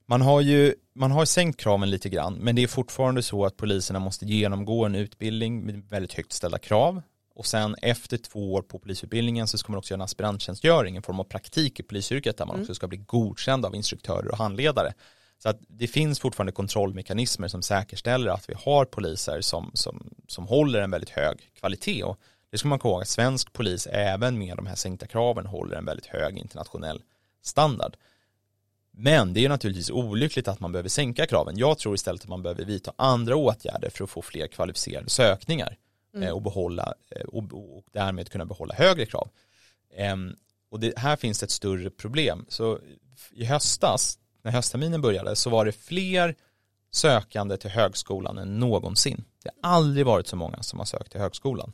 [0.05, 3.57] Man har ju man har sänkt kraven lite grann men det är fortfarande så att
[3.57, 7.01] poliserna måste genomgå en utbildning med väldigt högt ställda krav
[7.35, 11.03] och sen efter två år på polisutbildningen så ska man också göra en aspiranttjänstgöring, en
[11.03, 12.63] form av praktik i polisyrket där man Mm.
[12.63, 14.93] också ska bli godkänd av instruktörer och handledare.
[15.37, 20.47] Så att det finns fortfarande kontrollmekanismer som säkerställer att vi har poliser som, som, som
[20.47, 22.19] håller en väldigt hög kvalitet och
[22.51, 25.77] det ska man komma ihåg att svensk polis även med de här sänkta kraven håller
[25.77, 27.01] en väldigt hög internationell
[27.41, 27.97] standard.
[28.91, 31.57] Men det är naturligtvis olyckligt att man behöver sänka kraven.
[31.57, 35.77] Jag tror istället att man behöver vidta andra åtgärder för att få fler kvalificerade sökningar
[36.13, 36.27] Mm.
[36.27, 39.29] eh, och behålla eh, och, därmed kunna behålla högre krav.
[39.95, 40.35] Ehm,
[40.69, 42.45] och det, här finns det ett större problem.
[42.49, 42.79] Så
[43.31, 46.35] i höstas, när höstterminen började, så var det fler
[46.91, 49.23] sökande till högskolan än någonsin.
[49.43, 51.73] Det har aldrig varit så många som har sökt till högskolan.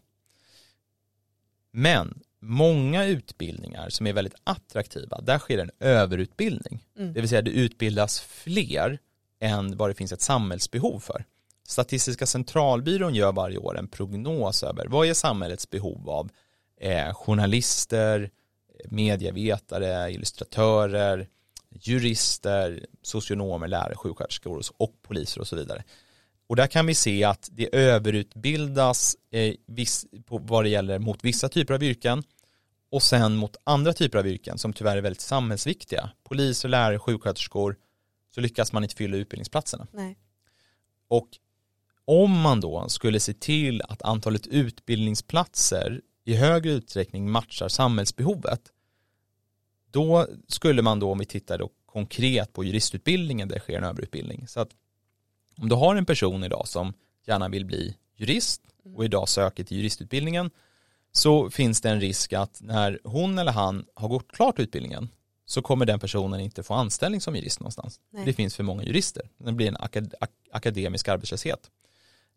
[1.72, 6.84] Men många utbildningar som är väldigt attraktiva, där sker en överutbildning.
[6.98, 7.14] Mm.
[7.14, 9.00] Det vill säga det utbildas fler
[9.40, 11.26] än vad det finns ett samhällsbehov för.
[11.68, 16.30] Statistiska centralbyrån gör varje år en prognos över vad är samhällets behov av
[16.82, 18.32] eh, journalister,
[18.86, 21.28] medievetare, illustratörer,
[21.70, 25.84] jurister, socionomer, lärare, sjuksköterskor och poliser och så vidare.
[26.48, 31.24] Och där kan vi se att det överutbildas eh, viss, på vad det gäller mot
[31.24, 32.24] vissa typer av yrken
[32.92, 36.10] och sen mot andra typer av yrken som tyvärr är väldigt samhällsviktiga.
[36.24, 37.76] Poliser, lärare, sjuksköterskor
[38.36, 39.88] så lyckas man inte fylla utbildningsplatserna.
[39.92, 40.18] Nej.
[41.08, 41.30] Och
[42.06, 48.62] om man då skulle se till att antalet utbildningsplatser i högre utsträckning matchar samhällsbehovet
[49.92, 53.84] då skulle man då, om vi tittar då konkret på juristutbildningen där det sker en
[53.84, 54.48] överutbildning.
[54.48, 54.70] Så att
[55.62, 56.94] om du har en person idag som
[57.26, 58.62] gärna vill bli jurist
[58.96, 60.50] och idag söker till juristutbildningen
[61.12, 65.10] så finns det en risk att när hon eller han har gått klart utbildningen
[65.46, 68.00] så kommer den personen inte få anställning som jurist någonstans.
[68.10, 68.26] Nej.
[68.26, 69.30] Det finns för många jurister.
[69.38, 71.72] Det blir en akad ak akademisk arbetslöshet.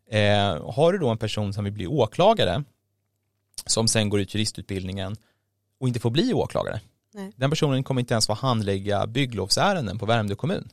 [0.09, 2.63] Eh, har du då en person som vill bli åklagare
[3.65, 5.15] som sen går ut juristutbildningen
[5.79, 6.81] och inte får bli åklagare.
[7.13, 7.31] Nej.
[7.35, 10.69] Den personen kommer inte ens få handlägga bygglovsärenden på Värmdö kommun.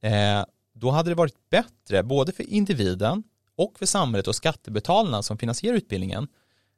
[0.00, 0.44] Eh,
[0.78, 3.22] då hade det varit bättre både för individen
[3.56, 6.28] och för samhället och skattebetalarna som finansierar utbildningen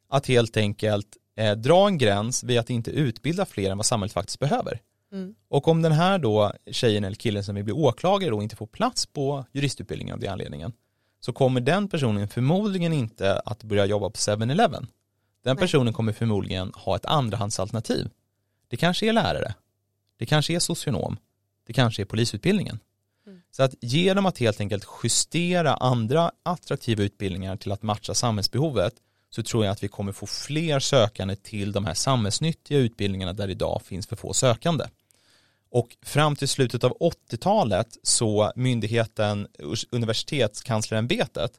[0.08, 4.12] att helt enkelt eh, dra en gräns vid att inte utbilda fler än vad samhället
[4.12, 4.80] faktiskt behöver.
[5.12, 5.34] Mm.
[5.48, 8.66] Och om den här då tjejen eller killen som vill bli åklagare då inte får
[8.66, 10.72] plats på juristutbildningen av den anledningen
[11.20, 14.86] så kommer den personen förmodligen inte att börja jobba på 7-Eleven.
[15.44, 15.56] Den Nej.
[15.56, 18.10] personen kommer förmodligen ha ett andrahandsalternativ.
[18.68, 19.54] Det kanske är lärare,
[20.16, 21.16] det kanske är socionom,
[21.66, 22.78] det kanske är polisutbildningen.
[23.28, 23.40] Mm.
[23.50, 28.94] Så att genom att helt enkelt justera andra attraktiva utbildningar till att matcha samhällsbehovet
[29.30, 33.48] så tror jag att vi kommer få fler sökande till de här samhällsnyttiga utbildningarna där
[33.48, 34.84] idag finns för få sökande.
[35.70, 39.48] Och fram till slutet av 80-talet så myndigheten
[39.90, 41.52] Universitetskanslerämbetet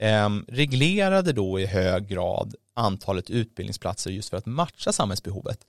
[0.00, 5.66] eh, reglerade då i hög grad antalet utbildningsplatser just för att matcha samhällsbehovet.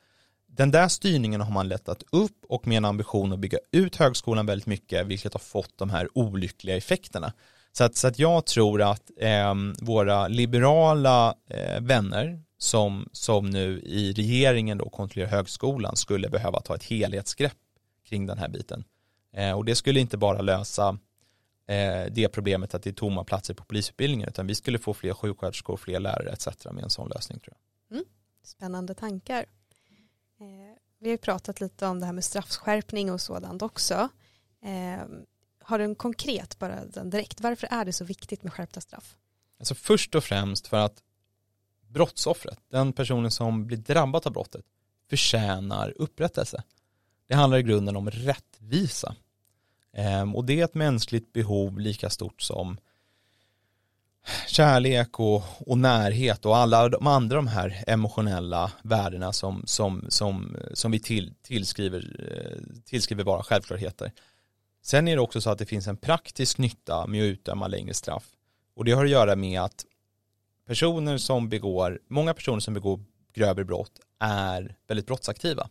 [0.54, 4.46] Den där styrningen har man lättat upp och med en ambition att bygga ut högskolan
[4.46, 7.34] väldigt mycket vilket har fått de här olyckliga effekterna.
[7.72, 13.80] Så att, så att jag tror att eh, våra liberala eh, vänner som, som nu
[13.80, 17.58] i regeringen då kontrollerar högskolan skulle behöva ta ett helhetsgrepp
[18.10, 18.84] kring den här biten.
[19.34, 20.98] Eh, och det skulle inte bara lösa
[21.68, 25.14] eh, det problemet att det är tomma platser på polisutbildningen utan vi skulle få fler
[25.14, 26.48] sjuksköterskor, fler lärare etc.
[26.72, 27.98] med en sån lösning tror jag.
[27.98, 28.06] Mm.
[28.44, 29.46] Spännande tankar.
[30.42, 34.10] Eh, vi har ju pratat lite om det här med straffskärpning och sådant också.
[34.62, 35.26] Ehm,
[35.64, 39.18] har du en konkret, bara den direkt, varför är det så viktigt med skärpta straff?
[39.60, 41.04] Alltså först och främst för att
[41.88, 44.66] brottsoffret, den personen som blir drabbad av brottet,
[45.10, 46.64] förtjänar upprättelse.
[47.28, 49.16] Det handlar i grunden om rättvisa.
[49.94, 52.78] Ehm, och det är ett mänskligt behov lika stort som
[54.48, 60.58] kärlek och, och närhet och alla de andra de här emotionella värdena som, som, som,
[60.74, 64.12] som vi till, tillskriver, eh, tillskriver vara självklarheter.
[64.84, 67.94] Sen är det också så att det finns en praktisk nytta med att utdöma längre
[67.94, 68.24] straff.
[68.76, 69.86] Och det har att göra med att
[70.68, 73.00] personer som begår, många personer som begår
[73.34, 75.70] grövre brott är väldigt brottsaktiva.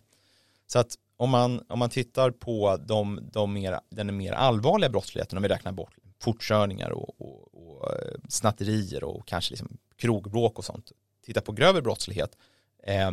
[0.67, 5.39] Så att om man, om man tittar på de, de mer, den mer allvarliga brottsligheten,
[5.39, 10.65] om vi räknar bort fortkörningar och, och, och eh, snatterier och kanske liksom krogbråk och
[10.65, 10.93] sånt.
[11.25, 12.37] Titta på grövre brottslighet,
[12.83, 13.11] eh,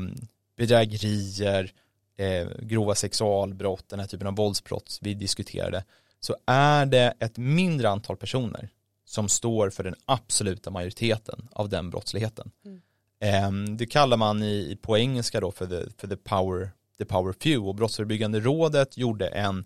[0.58, 1.72] bedrägerier,
[2.18, 5.84] eh, grova sexualbrott, den här typen av våldsbrott vi diskuterade,
[6.20, 8.70] så är det ett mindre antal personer
[9.05, 12.51] som står för den absoluta majoriteten av den brottsligheten.
[12.66, 12.82] Mm.
[13.20, 17.34] Eh, det kallar man i, på engelska då för the, för the power the power
[17.34, 19.66] few och Brottsförebyggande rådet gjorde en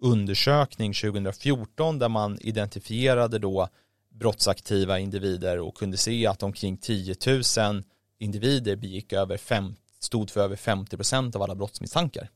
[0.00, 3.68] undersökning 2014 där man identifierade då
[4.08, 7.82] brottsaktiva individer och kunde se att omkring 10 000
[8.18, 12.30] individer begick över fem, stod för över 50% av alla brottsmisstankar.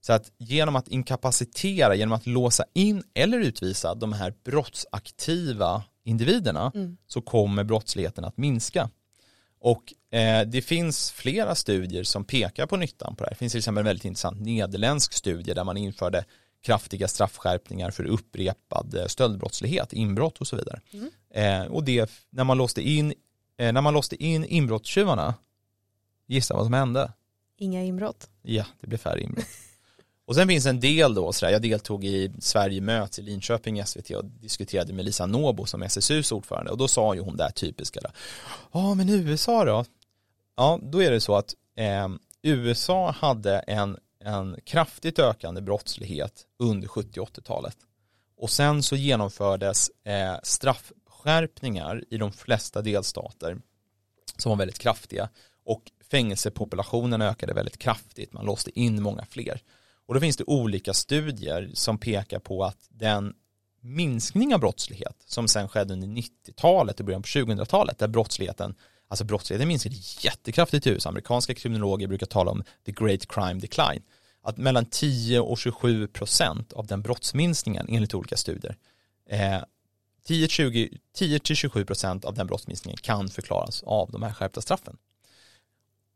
[0.00, 6.72] Så att genom att inkapacitera, genom att låsa in eller utvisa de här brottsaktiva individerna
[6.74, 6.96] Mm.
[7.06, 8.90] så kommer brottsligheten att minska.
[9.60, 13.34] Och eh, det finns flera studier som pekar på nyttan på det här.
[13.34, 16.24] Det finns till exempel en väldigt intressant nederländsk studie där man införde
[16.62, 20.80] kraftiga straffskärpningar för upprepad eh, stöldbrottslighet, inbrott och så vidare.
[20.90, 21.10] Mm.
[21.30, 23.14] Eh, och det, när man låste in,
[23.56, 25.34] eh, när man låste in inbrottstjuvarna,
[26.26, 27.12] gissa vad som hände?
[27.58, 28.28] Inga inbrott.
[28.42, 29.46] Ja, det blev färre inbrott.
[30.24, 33.86] Och sen finns en del då, sådär, jag deltog i Sverige möts i Linköping i
[33.86, 37.44] SVT och diskuterade med Lisa Nobo som SSUs ordförande och då sa ju hon det
[37.44, 38.00] här typiska
[38.72, 39.84] ja men USA då?
[40.56, 42.08] Ja, då är det så att eh,
[42.42, 47.76] USA hade en, en kraftigt ökande brottslighet under 70 80-talet
[48.36, 53.58] och sen så genomfördes eh, straffskärpningar i de flesta delstater
[54.36, 55.28] som var väldigt kraftiga.
[55.64, 59.62] Och fängelsepopulationen ökade väldigt kraftigt, man låste in många fler.
[60.06, 63.34] Och då finns det olika studier som pekar på att den
[63.80, 68.74] minskning av brottslighet som sen skedde under 90-talet och början på 2000-talet där brottsligheten,
[69.12, 71.08] alltså brottsligheten minskade jättekraftigt i USA.
[71.08, 74.02] Amerikanska kriminologer brukar tala om the great crime decline.
[74.42, 78.76] Att mellan 10 och 27 procent av den brottsminskningen enligt olika studier
[79.30, 79.62] eh,
[80.28, 84.96] 10-27 procent av den brottsminskningen kan förklaras av de här skärpta straffen.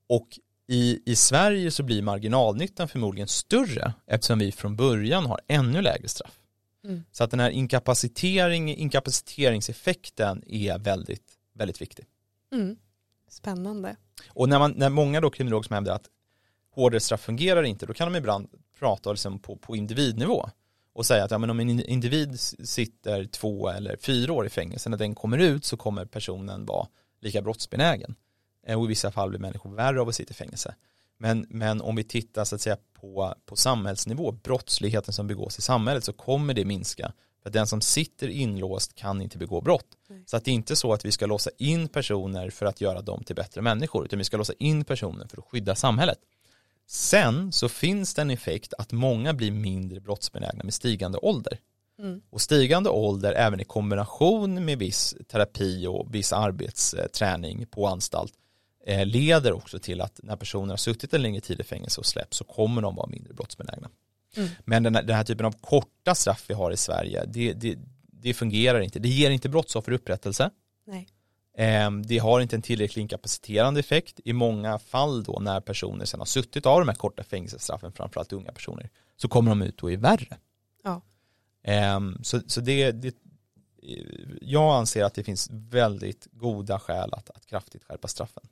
[0.09, 0.28] Och
[0.68, 6.09] i, i Sverige så blir marginalnyttan förmodligen större eftersom vi från början har ännu lägre
[6.09, 6.40] straff.
[6.84, 7.05] Mm.
[7.12, 12.07] Så att den här inkapacitering, inkapaciteringseffekten är väldigt, väldigt viktig.
[12.53, 12.76] Mm.
[13.29, 13.97] Spännande.
[14.29, 16.11] Och när, man, när många då kriminologer som hävdar att
[16.74, 18.49] hårdare straff fungerar inte, då kan de ibland
[18.79, 20.51] prata liksom på, på individnivå
[20.93, 24.89] och säga att ja, men om en individ sitter två eller fyra år i fängelse,
[24.89, 26.89] när den kommer ut så kommer personen vara
[27.20, 28.14] lika brottsbenägen.
[28.66, 30.74] Eh, och i vissa fall blir människor värre av att sitta i fängelse.
[31.18, 35.62] Men, men om vi tittar så att säga på, på samhällsnivå, brottsligheten som begås i
[35.62, 37.12] samhället så kommer det minska.
[37.47, 39.86] För den som sitter inlåst kan inte begå brott.
[40.09, 40.22] Nej.
[40.26, 43.03] Så att det är inte så att vi ska låsa in personer för att göra
[43.03, 46.18] dem till bättre människor, utan vi ska låsa in personer för att skydda samhället.
[46.86, 51.59] Sen så finns det en effekt att många blir mindre brottsbenägna med stigande ålder.
[51.99, 52.20] Mm.
[52.30, 58.32] Och stigande ålder även i kombination med viss terapi och viss arbetsträning på anstalt
[58.86, 62.07] eh, leder också till att när personer har suttit en längre tid i fängelse och
[62.07, 63.90] släpps så kommer de vara mindre brottsbenägna.
[64.37, 64.49] Mm.
[64.64, 67.78] Men den här, den här, typen av korta straff vi har i Sverige, det, det,
[68.03, 68.99] det fungerar inte.
[68.99, 70.51] Det ger inte brottsoffer upprättelse.
[70.87, 71.09] Nej.
[71.59, 74.20] Ehm, det har inte en tillräckligt inkapaciterande effekt.
[74.24, 78.32] I många fall då när personer sedan har suttit av de här korta fängelsestraffen, framförallt
[78.32, 80.37] unga personer, så kommer de ut och är värre.
[80.84, 81.03] Ja.
[81.62, 83.14] Ehm, så, så det, det,
[84.41, 88.43] jag anser att det finns väldigt goda skäl att, att kraftigt skärpa straffen.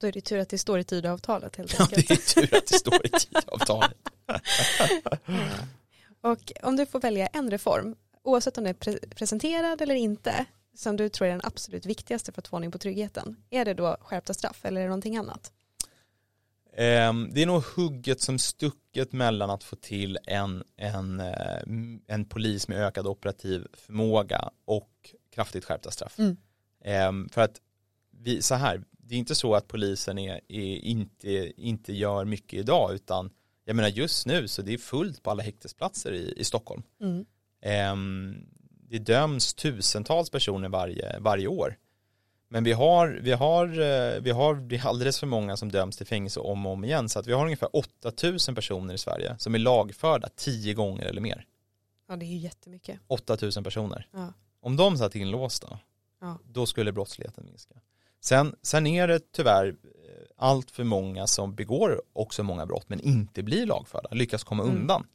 [0.00, 2.10] Då är det tur att det står i Tidöavtalet helt enkelt.
[2.10, 3.96] Ja, det är tur att det står i Tidöavtalet.
[6.20, 10.44] och om du får välja en reform, oavsett om den är pre presenterad eller inte,
[10.74, 13.74] som du tror är den absolut viktigaste för att få ordning på tryggheten, är det
[13.74, 15.52] då skärpta straff eller är det någonting annat?
[16.76, 21.62] Ehm, det är nog hugget som stucket mellan att få till en, en, eh,
[22.06, 26.18] en polis med ökad operativ förmåga och kraftigt skärpta straff.
[26.18, 26.36] Mm.
[26.84, 27.60] Ehm, för att
[28.10, 32.60] vi, så här, det är inte så att polisen är, är, inte, inte gör mycket
[32.60, 33.30] idag utan
[33.68, 36.82] jag menar just nu så det är fullt på alla häktesplatser i, i Stockholm.
[37.00, 37.26] Mm.
[37.92, 38.46] Um,
[38.88, 41.76] det döms tusentals personer varje, varje år.
[42.48, 45.96] Men vi har, vi, har, eh, vi har det är alldeles för många som döms
[45.96, 49.36] till fängelse om och om igen så att vi har ungefär 8000 personer i Sverige
[49.38, 51.46] som är lagförda tio gånger eller mer.
[52.08, 53.00] Ja det är ju jättemycket.
[53.06, 54.08] 8000 personer.
[54.12, 54.32] Ja.
[54.60, 55.78] Om de satt inlåsta,
[56.20, 56.38] ja.
[56.44, 57.74] då skulle brottsligheten minska.
[58.20, 60.05] Sen, sen är det tyvärr eh,
[60.36, 64.76] allt för många som begår också många brott men inte blir lagförda, lyckas komma mm.
[64.76, 65.06] undan.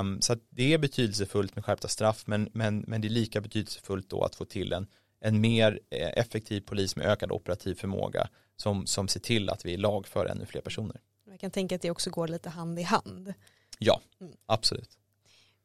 [0.00, 4.10] Um, så det är betydelsefullt med skärpta straff men, men, men det är lika betydelsefullt
[4.10, 4.86] då att få till en,
[5.20, 9.76] en mer eh, effektiv polis med ökad operativ förmåga som, som ser till att vi
[9.76, 11.00] lagför ännu fler personer.
[11.30, 13.34] Jag kan tänka att det också går lite hand i hand.
[13.78, 14.32] Ja, mm.
[14.46, 14.99] absolut.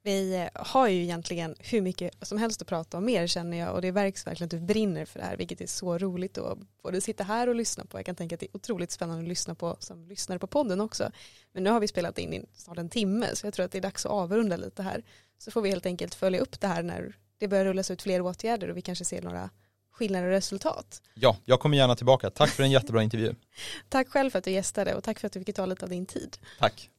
[0.06, 3.82] Vi har ju egentligen hur mycket som helst att prata om mer känner jag och
[3.82, 7.02] det verks verkligen att du brinner för det här vilket är så roligt att både
[7.02, 7.98] sitta här och lyssna på.
[7.98, 10.82] Jag kan tänka att det är otroligt spännande att lyssna på som lyssnar på podden
[10.82, 11.12] också.
[11.54, 13.78] Men nu har vi spelat in i snart en timme så jag tror att det
[13.78, 15.04] är dags att avrunda lite här.
[15.38, 18.22] Så får vi helt enkelt följa upp det här när det börjar rullas ut fler
[18.22, 19.50] åtgärder och vi kanske ser några
[19.92, 21.02] skillnader och resultat.
[21.14, 22.30] Ja, jag kommer gärna tillbaka.
[22.30, 23.36] Tack för en jättebra intervju.
[23.90, 25.90] tack själv för att du gästade och tack för att du fick ta lite av
[25.90, 26.38] din tid.
[26.60, 26.90] Tack.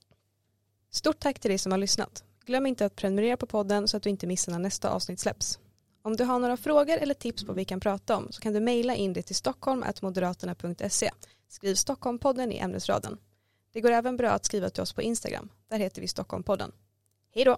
[0.90, 2.24] Stort tack till dig som har lyssnat.
[2.46, 5.58] Glöm inte att prenumerera på podden så att du inte missar när nästa avsnitt släpps.
[6.02, 8.52] Om du har några frågor eller tips på vad vi kan prata om så kan
[8.52, 11.10] du mejla in det till stockholm.moderaterna.se.
[11.48, 13.18] Skriv Stockholmpodden i ämnesraden.
[13.72, 15.48] Det går även bra att skriva till oss på Instagram.
[15.68, 16.72] Där heter vi Stockholmpodden.
[17.34, 17.56] Hej då!